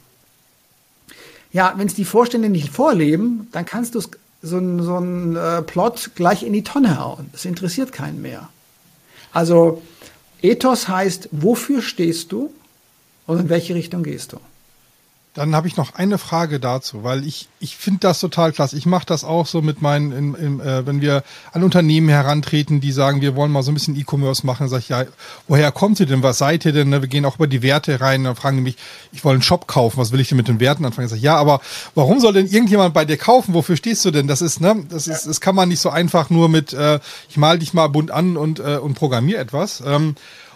Ja, 1.56 1.72
wenn 1.78 1.86
es 1.86 1.94
die 1.94 2.04
Vorstände 2.04 2.50
nicht 2.50 2.68
vorleben, 2.68 3.48
dann 3.52 3.64
kannst 3.64 3.94
du 3.94 4.02
so 4.42 4.56
einen 4.58 4.82
so 4.82 4.98
äh, 5.40 5.62
Plot 5.62 6.10
gleich 6.14 6.42
in 6.42 6.52
die 6.52 6.62
Tonne 6.62 7.00
hauen. 7.02 7.30
Das 7.32 7.46
interessiert 7.46 7.92
keinen 7.92 8.20
mehr. 8.20 8.50
Also 9.32 9.80
Ethos 10.42 10.86
heißt, 10.86 11.30
wofür 11.32 11.80
stehst 11.80 12.30
du 12.30 12.52
und 13.26 13.40
in 13.40 13.48
welche 13.48 13.74
Richtung 13.74 14.02
gehst 14.02 14.34
du? 14.34 14.36
Dann 15.36 15.54
habe 15.54 15.68
ich 15.68 15.76
noch 15.76 15.94
eine 15.94 16.16
Frage 16.16 16.58
dazu, 16.58 17.04
weil 17.04 17.26
ich, 17.26 17.48
ich 17.60 17.76
finde 17.76 18.00
das 18.00 18.20
total 18.20 18.52
klasse. 18.52 18.78
Ich 18.78 18.86
mache 18.86 19.04
das 19.04 19.22
auch 19.22 19.46
so 19.46 19.60
mit 19.60 19.82
meinen, 19.82 20.10
in, 20.10 20.34
in, 20.34 20.60
äh, 20.60 20.86
wenn 20.86 21.02
wir 21.02 21.24
an 21.52 21.62
Unternehmen 21.62 22.08
herantreten, 22.08 22.80
die 22.80 22.90
sagen, 22.90 23.20
wir 23.20 23.36
wollen 23.36 23.52
mal 23.52 23.62
so 23.62 23.70
ein 23.70 23.74
bisschen 23.74 23.96
E-Commerce 23.96 24.46
machen, 24.46 24.66
sage 24.68 24.80
ich, 24.80 24.88
ja, 24.88 25.04
woher 25.46 25.72
kommt 25.72 26.00
ihr 26.00 26.06
denn? 26.06 26.22
Was 26.22 26.38
seid 26.38 26.64
ihr 26.64 26.72
denn? 26.72 26.88
Ne, 26.88 27.02
wir 27.02 27.08
gehen 27.08 27.26
auch 27.26 27.34
über 27.34 27.46
die 27.46 27.60
Werte 27.60 28.00
rein, 28.00 28.24
dann 28.24 28.34
fragen 28.34 28.56
die 28.56 28.62
mich, 28.62 28.76
ich 29.12 29.24
wollte 29.26 29.34
einen 29.34 29.42
Shop 29.42 29.66
kaufen, 29.66 29.98
was 29.98 30.10
will 30.10 30.20
ich 30.20 30.28
denn 30.30 30.38
mit 30.38 30.48
den 30.48 30.58
Werten 30.58 30.86
anfangen? 30.86 31.04
Ich 31.04 31.10
sage, 31.10 31.22
ja, 31.22 31.36
aber 31.36 31.60
warum 31.94 32.18
soll 32.18 32.32
denn 32.32 32.46
irgendjemand 32.46 32.94
bei 32.94 33.04
dir 33.04 33.18
kaufen? 33.18 33.52
Wofür 33.52 33.76
stehst 33.76 34.06
du 34.06 34.10
denn? 34.10 34.28
Das 34.28 34.40
ist, 34.40 34.62
ne, 34.62 34.86
das 34.88 35.06
ist, 35.06 35.26
das 35.26 35.42
kann 35.42 35.54
man 35.54 35.68
nicht 35.68 35.80
so 35.80 35.90
einfach 35.90 36.30
nur 36.30 36.48
mit, 36.48 36.72
äh, 36.72 36.98
ich 37.28 37.36
mal 37.36 37.58
dich 37.58 37.74
mal 37.74 37.88
bunt 37.88 38.10
an 38.10 38.38
und, 38.38 38.58
äh, 38.58 38.78
und 38.78 38.94
programmier 38.94 39.38
etwas. 39.38 39.82
Ähm, 39.86 40.14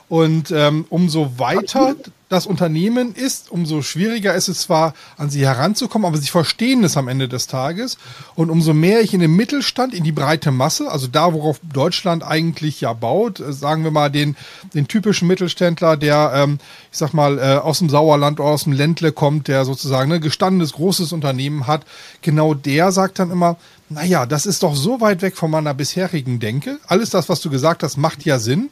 und 0.08 0.50
ähm, 0.50 0.86
umso 0.88 1.38
weiter 1.38 1.94
das 2.30 2.46
Unternehmen 2.46 3.12
ist, 3.12 3.50
umso 3.50 3.82
schwieriger 3.82 4.34
ist 4.34 4.46
es 4.46 4.60
zwar, 4.60 4.94
an 5.16 5.30
sie 5.30 5.44
heranzukommen, 5.44 6.06
aber 6.06 6.16
sie 6.16 6.28
verstehen 6.28 6.84
es 6.84 6.96
am 6.96 7.08
Ende 7.08 7.28
des 7.28 7.48
Tages. 7.48 7.98
Und 8.36 8.50
umso 8.50 8.72
mehr 8.72 9.00
ich 9.00 9.12
in 9.12 9.18
den 9.18 9.34
Mittelstand, 9.34 9.92
in 9.92 10.04
die 10.04 10.12
breite 10.12 10.52
Masse, 10.52 10.88
also 10.92 11.08
da, 11.08 11.34
worauf 11.34 11.60
Deutschland 11.64 12.22
eigentlich 12.22 12.80
ja 12.80 12.92
baut, 12.92 13.40
äh, 13.40 13.52
sagen 13.52 13.82
wir 13.82 13.90
mal 13.90 14.10
den, 14.10 14.36
den 14.74 14.86
typischen 14.86 15.26
Mittelständler, 15.26 15.96
der, 15.96 16.30
ähm, 16.36 16.60
ich 16.92 16.98
sag 16.98 17.14
mal, 17.14 17.36
äh, 17.40 17.56
aus 17.56 17.80
dem 17.80 17.90
Sauerland 17.90 18.38
oder 18.38 18.50
aus 18.50 18.62
dem 18.62 18.74
Ländle 18.74 19.10
kommt, 19.10 19.48
der 19.48 19.64
sozusagen 19.64 20.12
ein 20.12 20.18
ne, 20.18 20.20
gestandenes, 20.20 20.74
großes 20.74 21.12
Unternehmen 21.12 21.66
hat, 21.66 21.82
genau 22.22 22.54
der 22.54 22.92
sagt 22.92 23.18
dann 23.18 23.32
immer, 23.32 23.56
naja, 23.90 24.24
das 24.24 24.46
ist 24.46 24.62
doch 24.62 24.76
so 24.76 25.00
weit 25.00 25.20
weg 25.20 25.36
von 25.36 25.50
meiner 25.50 25.74
bisherigen 25.74 26.38
Denke. 26.38 26.78
Alles 26.86 27.10
das, 27.10 27.28
was 27.28 27.40
du 27.40 27.50
gesagt 27.50 27.82
hast, 27.82 27.96
macht 27.96 28.24
ja 28.24 28.38
Sinn. 28.38 28.70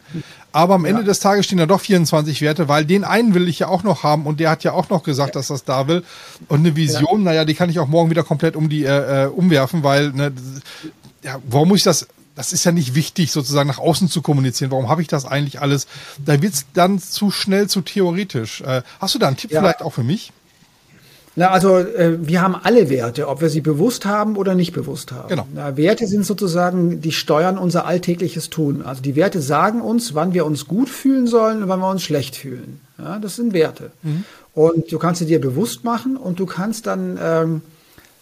Aber 0.52 0.74
am 0.74 0.84
Ende 0.84 1.02
des 1.02 1.18
Tages 1.18 1.46
stehen 1.46 1.58
da 1.58 1.66
doch 1.66 1.80
24 1.80 2.40
Werte, 2.40 2.68
weil 2.68 2.84
den 2.84 3.02
einen 3.02 3.34
will 3.34 3.47
ich 3.50 3.60
ja 3.60 3.68
auch 3.68 3.82
noch 3.82 4.02
haben 4.02 4.26
und 4.26 4.40
der 4.40 4.50
hat 4.50 4.64
ja 4.64 4.72
auch 4.72 4.88
noch 4.90 5.02
gesagt, 5.02 5.36
dass 5.36 5.48
das 5.48 5.64
da 5.64 5.88
will. 5.88 6.04
Und 6.48 6.60
eine 6.60 6.76
Vision, 6.76 7.20
ja. 7.20 7.24
naja, 7.24 7.44
die 7.44 7.54
kann 7.54 7.70
ich 7.70 7.78
auch 7.78 7.88
morgen 7.88 8.10
wieder 8.10 8.22
komplett 8.22 8.56
um 8.56 8.68
die 8.68 8.84
äh, 8.84 9.24
äh, 9.24 9.26
umwerfen, 9.26 9.82
weil, 9.82 10.12
ne, 10.12 10.32
ja, 11.22 11.38
warum 11.48 11.68
muss 11.68 11.78
ich 11.78 11.84
das 11.84 12.06
das 12.34 12.52
ist 12.52 12.62
ja 12.62 12.70
nicht 12.70 12.94
wichtig, 12.94 13.32
sozusagen 13.32 13.68
nach 13.68 13.80
außen 13.80 14.08
zu 14.08 14.22
kommunizieren. 14.22 14.70
Warum 14.70 14.88
habe 14.88 15.02
ich 15.02 15.08
das 15.08 15.24
eigentlich 15.24 15.60
alles? 15.60 15.88
Da 16.24 16.40
wird's 16.40 16.66
dann 16.72 17.00
zu 17.00 17.32
schnell, 17.32 17.68
zu 17.68 17.80
theoretisch. 17.80 18.60
Äh, 18.60 18.82
hast 19.00 19.16
du 19.16 19.18
da 19.18 19.26
einen 19.26 19.36
Tipp 19.36 19.50
ja. 19.50 19.58
vielleicht 19.58 19.82
auch 19.82 19.92
für 19.92 20.04
mich? 20.04 20.32
Na, 21.38 21.50
also 21.50 21.78
äh, 21.78 22.16
wir 22.20 22.40
haben 22.40 22.54
alle 22.54 22.90
Werte, 22.90 23.28
ob 23.28 23.40
wir 23.40 23.48
sie 23.48 23.60
bewusst 23.60 24.06
haben 24.06 24.36
oder 24.36 24.54
nicht 24.54 24.72
bewusst 24.72 25.12
haben. 25.12 25.28
Genau. 25.28 25.46
Na, 25.54 25.76
Werte 25.76 26.06
sind 26.06 26.26
sozusagen, 26.26 27.00
die 27.00 27.12
steuern 27.12 27.58
unser 27.58 27.86
alltägliches 27.86 28.50
Tun. 28.50 28.82
Also 28.82 29.02
die 29.02 29.16
Werte 29.16 29.40
sagen 29.40 29.80
uns, 29.80 30.14
wann 30.14 30.32
wir 30.32 30.46
uns 30.46 30.66
gut 30.66 30.88
fühlen 30.88 31.26
sollen 31.26 31.62
und 31.62 31.68
wann 31.68 31.80
wir 31.80 31.90
uns 31.90 32.02
schlecht 32.02 32.36
fühlen. 32.36 32.80
Ja, 32.98 33.18
das 33.18 33.36
sind 33.36 33.52
Werte. 33.52 33.92
Mhm. 34.02 34.24
Und 34.54 34.90
du 34.92 34.98
kannst 34.98 35.20
sie 35.20 35.26
dir 35.26 35.40
bewusst 35.40 35.84
machen 35.84 36.16
und 36.16 36.40
du 36.40 36.46
kannst 36.46 36.86
dann 36.86 37.18
ähm, 37.22 37.62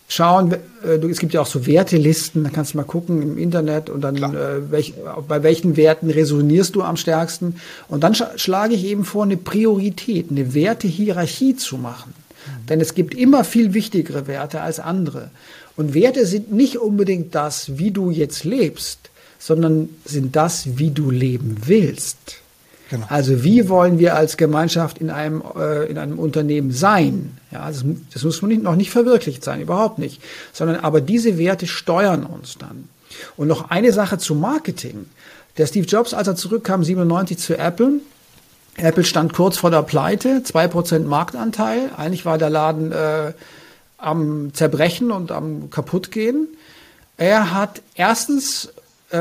schauen, 0.09 0.53
äh, 0.53 0.99
du, 0.99 1.09
es 1.09 1.19
gibt 1.19 1.33
ja 1.33 1.41
auch 1.41 1.47
so 1.47 1.67
Wertelisten, 1.67 2.45
da 2.45 2.51
kannst 2.51 2.75
du 2.75 2.79
mal 2.79 2.85
gucken 2.85 3.23
im 3.23 3.39
Internet 3.39 3.89
und 3.89 4.03
dann 4.03 4.17
äh, 4.17 4.71
welch, 4.71 4.95
bei 5.27 5.43
welchen 5.43 5.77
Werten 5.77 6.11
resonierst 6.11 6.75
du 6.75 6.83
am 6.83 6.97
stärksten. 6.97 7.57
Und 7.89 8.05
dann 8.05 8.15
sch 8.15 8.25
schlage 8.37 8.75
ich 8.75 8.85
eben 8.85 9.05
vor, 9.05 9.25
eine 9.25 9.37
Priorität, 9.37 10.31
eine 10.31 10.55
Wertehierarchie 10.55 11.57
zu 11.57 11.79
machen. 11.79 12.15
Denn 12.69 12.81
es 12.81 12.95
gibt 12.95 13.15
immer 13.15 13.43
viel 13.43 13.75
wichtigere 13.75 14.27
Werte 14.27 14.61
als 14.61 14.79
andere. 14.79 15.31
Und 15.77 15.95
Werte 15.95 16.27
sind 16.27 16.53
nicht 16.53 16.79
unbedingt 16.79 17.35
das, 17.35 17.79
wie 17.79 17.91
du 17.91 18.11
jetzt 18.11 18.45
lebst, 18.45 19.11
sondern 19.39 19.89
sind 20.05 20.37
das, 20.37 20.79
wie 20.79 20.91
du 20.91 21.11
leben 21.11 21.57
willst. 21.67 22.41
Genau. 22.89 23.07
Also 23.09 23.43
wie 23.43 23.69
wollen 23.69 23.99
wir 23.99 24.15
als 24.15 24.37
Gemeinschaft 24.37 24.99
in 24.99 25.11
einem, 25.11 25.43
äh, 25.57 25.87
in 25.91 25.99
einem 25.99 26.19
Unternehmen 26.19 26.71
sein? 26.71 27.37
Ja, 27.51 27.67
das, 27.69 27.85
das 28.13 28.23
muss 28.23 28.41
nicht, 28.43 28.63
noch 28.63 28.77
nicht 28.77 28.91
verwirklicht 28.91 29.43
sein, 29.43 29.61
überhaupt 29.61 29.99
nicht. 29.99 30.23
Sondern 30.53 30.77
aber 30.77 31.01
diese 31.01 31.37
Werte 31.37 31.67
steuern 31.67 32.25
uns 32.25 32.59
dann. 32.59 32.89
Und 33.37 33.49
noch 33.49 33.71
eine 33.71 33.93
Sache 33.93 34.19
zum 34.19 34.41
Marketing. 34.41 35.07
Der 35.59 35.67
Steve 35.67 35.87
Jobs, 35.87 36.15
als 36.15 36.29
er 36.29 36.37
zurückkam, 36.37 36.85
97 36.85 37.39
zu 37.39 37.59
Apple, 37.59 38.01
Apple 38.77 39.05
stand 39.05 39.33
kurz 39.33 39.57
vor 39.57 39.71
der 39.71 39.83
Pleite, 39.83 40.43
zwei 40.43 40.69
Prozent 40.69 41.09
Marktanteil. 41.09 41.91
Eigentlich 41.97 42.27
war 42.27 42.37
der 42.37 42.51
Laden 42.51 42.93
äh, 42.93 43.33
am 43.97 44.53
Zerbrechen 44.53 45.11
und 45.11 45.33
am 45.33 45.71
Kaputtgehen. 45.71 46.49
Er 47.17 47.55
hat 47.55 47.81
erstens 47.95 48.69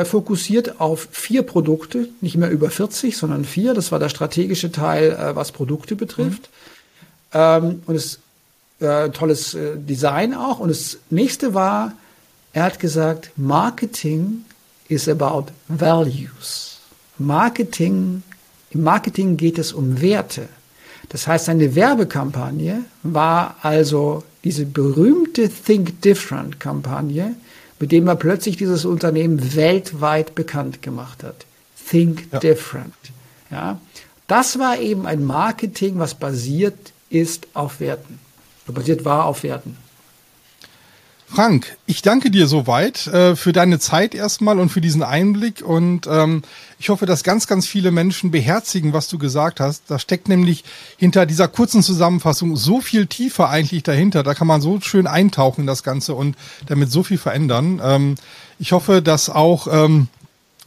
fokussiert 0.05 0.79
auf 0.81 1.07
vier 1.11 1.43
Produkte, 1.43 2.09
nicht 2.21 2.37
mehr 2.37 2.49
über 2.49 2.69
40, 2.69 3.15
sondern 3.15 3.45
vier. 3.45 3.73
Das 3.73 3.91
war 3.91 3.99
der 3.99 4.09
strategische 4.09 4.71
Teil, 4.71 5.11
äh, 5.11 5.35
was 5.35 5.51
Produkte 5.51 5.95
betrifft. 5.95 6.49
Mhm. 7.33 7.39
Ähm, 7.39 7.83
und 7.85 7.95
es 7.95 8.19
äh, 8.79 9.09
tolles 9.09 9.53
äh, 9.53 9.77
Design 9.77 10.33
auch. 10.33 10.59
Und 10.59 10.69
das 10.69 10.97
nächste 11.09 11.53
war, 11.53 11.93
er 12.53 12.63
hat 12.63 12.79
gesagt, 12.79 13.31
Marketing 13.35 14.45
is 14.87 15.07
about 15.07 15.47
values. 15.67 16.79
Marketing, 17.17 18.23
im 18.71 18.83
Marketing 18.83 19.37
geht 19.37 19.57
es 19.57 19.71
um 19.71 20.01
Werte. 20.01 20.47
Das 21.09 21.27
heißt, 21.27 21.45
seine 21.45 21.75
Werbekampagne 21.75 22.85
war 23.03 23.57
also 23.61 24.23
diese 24.43 24.65
berühmte 24.65 25.49
Think 25.49 26.01
Different 26.01 26.59
Kampagne, 26.59 27.35
mit 27.79 27.91
dem 27.91 28.07
er 28.07 28.15
plötzlich 28.15 28.57
dieses 28.57 28.85
Unternehmen 28.85 29.55
weltweit 29.55 30.35
bekannt 30.35 30.81
gemacht 30.81 31.23
hat. 31.23 31.45
Think 31.89 32.27
ja. 32.31 32.39
Different. 32.39 32.93
Ja, 33.51 33.79
das 34.27 34.57
war 34.57 34.79
eben 34.79 35.05
ein 35.05 35.23
Marketing, 35.23 35.99
was 35.99 36.15
basiert 36.15 36.93
ist 37.09 37.47
auf 37.53 37.79
Werten. 37.79 38.19
Basiert 38.67 39.05
war 39.05 39.25
auf 39.25 39.43
Werten. 39.43 39.77
Frank, 41.27 41.75
ich 41.85 42.01
danke 42.01 42.29
dir 42.29 42.47
soweit 42.47 43.07
äh, 43.07 43.35
für 43.35 43.51
deine 43.51 43.79
Zeit 43.79 44.13
erstmal 44.15 44.59
und 44.59 44.69
für 44.69 44.79
diesen 44.79 45.03
Einblick 45.03 45.63
und 45.65 46.07
ähm, 46.07 46.43
ich 46.79 46.89
hoffe, 46.89 47.05
dass 47.05 47.23
ganz, 47.23 47.47
ganz 47.47 47.67
viele 47.67 47.91
Menschen 47.91 48.31
beherzigen, 48.31 48.93
was 48.93 49.07
du 49.07 49.17
gesagt 49.17 49.59
hast. 49.59 49.83
Da 49.87 49.97
steckt 49.97 50.29
nämlich 50.29 50.63
hinter 50.97 51.25
dieser 51.25 51.47
kurzen 51.47 51.81
Zusammenfassung 51.81 52.55
so 52.55 52.79
viel 52.79 53.07
tiefer 53.07 53.49
eigentlich 53.49 53.83
dahinter. 53.83 54.23
Da 54.23 54.33
kann 54.33 54.47
man 54.47 54.61
so 54.61 54.79
schön 54.81 55.07
eintauchen 55.07 55.61
in 55.61 55.67
das 55.67 55.83
Ganze 55.83 56.13
und 56.13 56.37
damit 56.67 56.91
so 56.91 57.01
viel 57.01 57.17
verändern. 57.17 57.81
Ähm, 57.83 58.15
ich 58.59 58.71
hoffe, 58.71 59.01
dass 59.01 59.29
auch 59.29 59.67
ähm, 59.69 60.07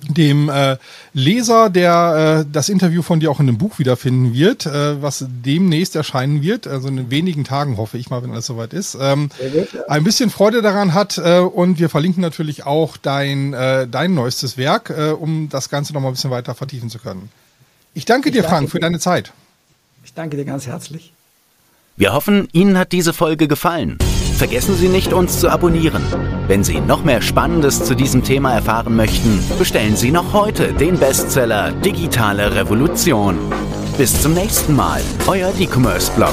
dem 0.01 0.49
äh, 0.49 0.77
Leser, 1.13 1.71
der 1.71 2.45
äh, 2.47 2.51
das 2.51 2.69
Interview 2.69 3.03
von 3.03 3.19
dir 3.21 3.31
auch 3.31 3.41
in 3.41 3.49
einem 3.49 3.59
Buch 3.59 3.79
wiederfinden 3.79 4.33
wird, 4.33 4.67
äh, 4.67 5.03
was 5.03 5.25
demnächst 5.29 5.97
erscheinen 5.97 6.43
wird, 6.43 6.67
also 6.67 6.89
in 6.89 7.11
wenigen 7.11 7.45
Tagen 7.45 7.77
hoffe 7.77 7.99
ich 7.99 8.09
mal, 8.09 8.23
wenn 8.23 8.31
alles 8.31 8.47
soweit 8.47 8.73
ist, 8.73 8.97
ähm, 9.01 9.31
gut, 9.39 9.73
ja. 9.73 9.89
ein 9.89 10.05
bisschen 10.05 10.31
Freude 10.31 10.63
daran 10.63 10.95
hat 10.95 11.19
äh, 11.19 11.41
und 11.41 11.81
wir 11.81 11.89
verlinken 11.89 12.21
natürlich 12.21 12.65
auch 12.65 12.97
dein, 12.97 13.55
äh, 13.55 13.89
dein 13.89 14.15
neuestes 14.15 14.57
Werk, 14.57 14.91
äh, 14.91 15.11
um 15.11 15.49
das 15.49 15.69
Ganze 15.69 15.93
noch 15.93 16.01
mal 16.01 16.09
ein 16.09 16.15
bisschen 16.15 16.31
weiter 16.31 16.55
vertiefen 16.55 16.91
zu 16.91 16.99
können. 16.99 17.31
Ich 17.95 18.05
danke 18.05 18.29
ich 18.29 18.35
dir, 18.35 18.43
danke 18.43 18.55
Frank, 18.57 18.71
für 18.71 18.81
deine 18.81 19.01
Zeit. 19.01 19.33
Ich 20.05 20.15
danke 20.15 20.37
dir 20.37 20.45
ganz 20.45 20.67
herzlich. 20.67 21.13
Wir 21.97 22.13
hoffen, 22.13 22.49
Ihnen 22.53 22.79
hat 22.79 22.93
diese 22.93 23.13
Folge 23.13 23.49
gefallen. 23.49 23.99
Vergessen 24.39 24.77
Sie 24.77 24.89
nicht, 24.89 25.13
uns 25.13 25.41
zu 25.41 25.51
abonnieren. 25.51 26.01
Wenn 26.47 26.63
Sie 26.63 26.81
noch 26.81 27.03
mehr 27.03 27.21
Spannendes 27.21 27.83
zu 27.83 27.97
diesem 27.97 28.23
Thema 28.23 28.53
erfahren 28.53 28.95
möchten, 28.95 29.43
bestellen 29.59 29.97
Sie 29.97 30.13
noch 30.13 30.33
heute 30.33 30.73
den 30.73 30.97
Bestseller 30.97 31.73
Digitale 31.73 32.55
Revolution. 32.55 33.37
Bis 33.97 34.23
zum 34.23 34.35
nächsten 34.35 34.77
Mal, 34.77 35.01
euer 35.27 35.53
E-Commerce 35.59 36.13
Blog. 36.13 36.31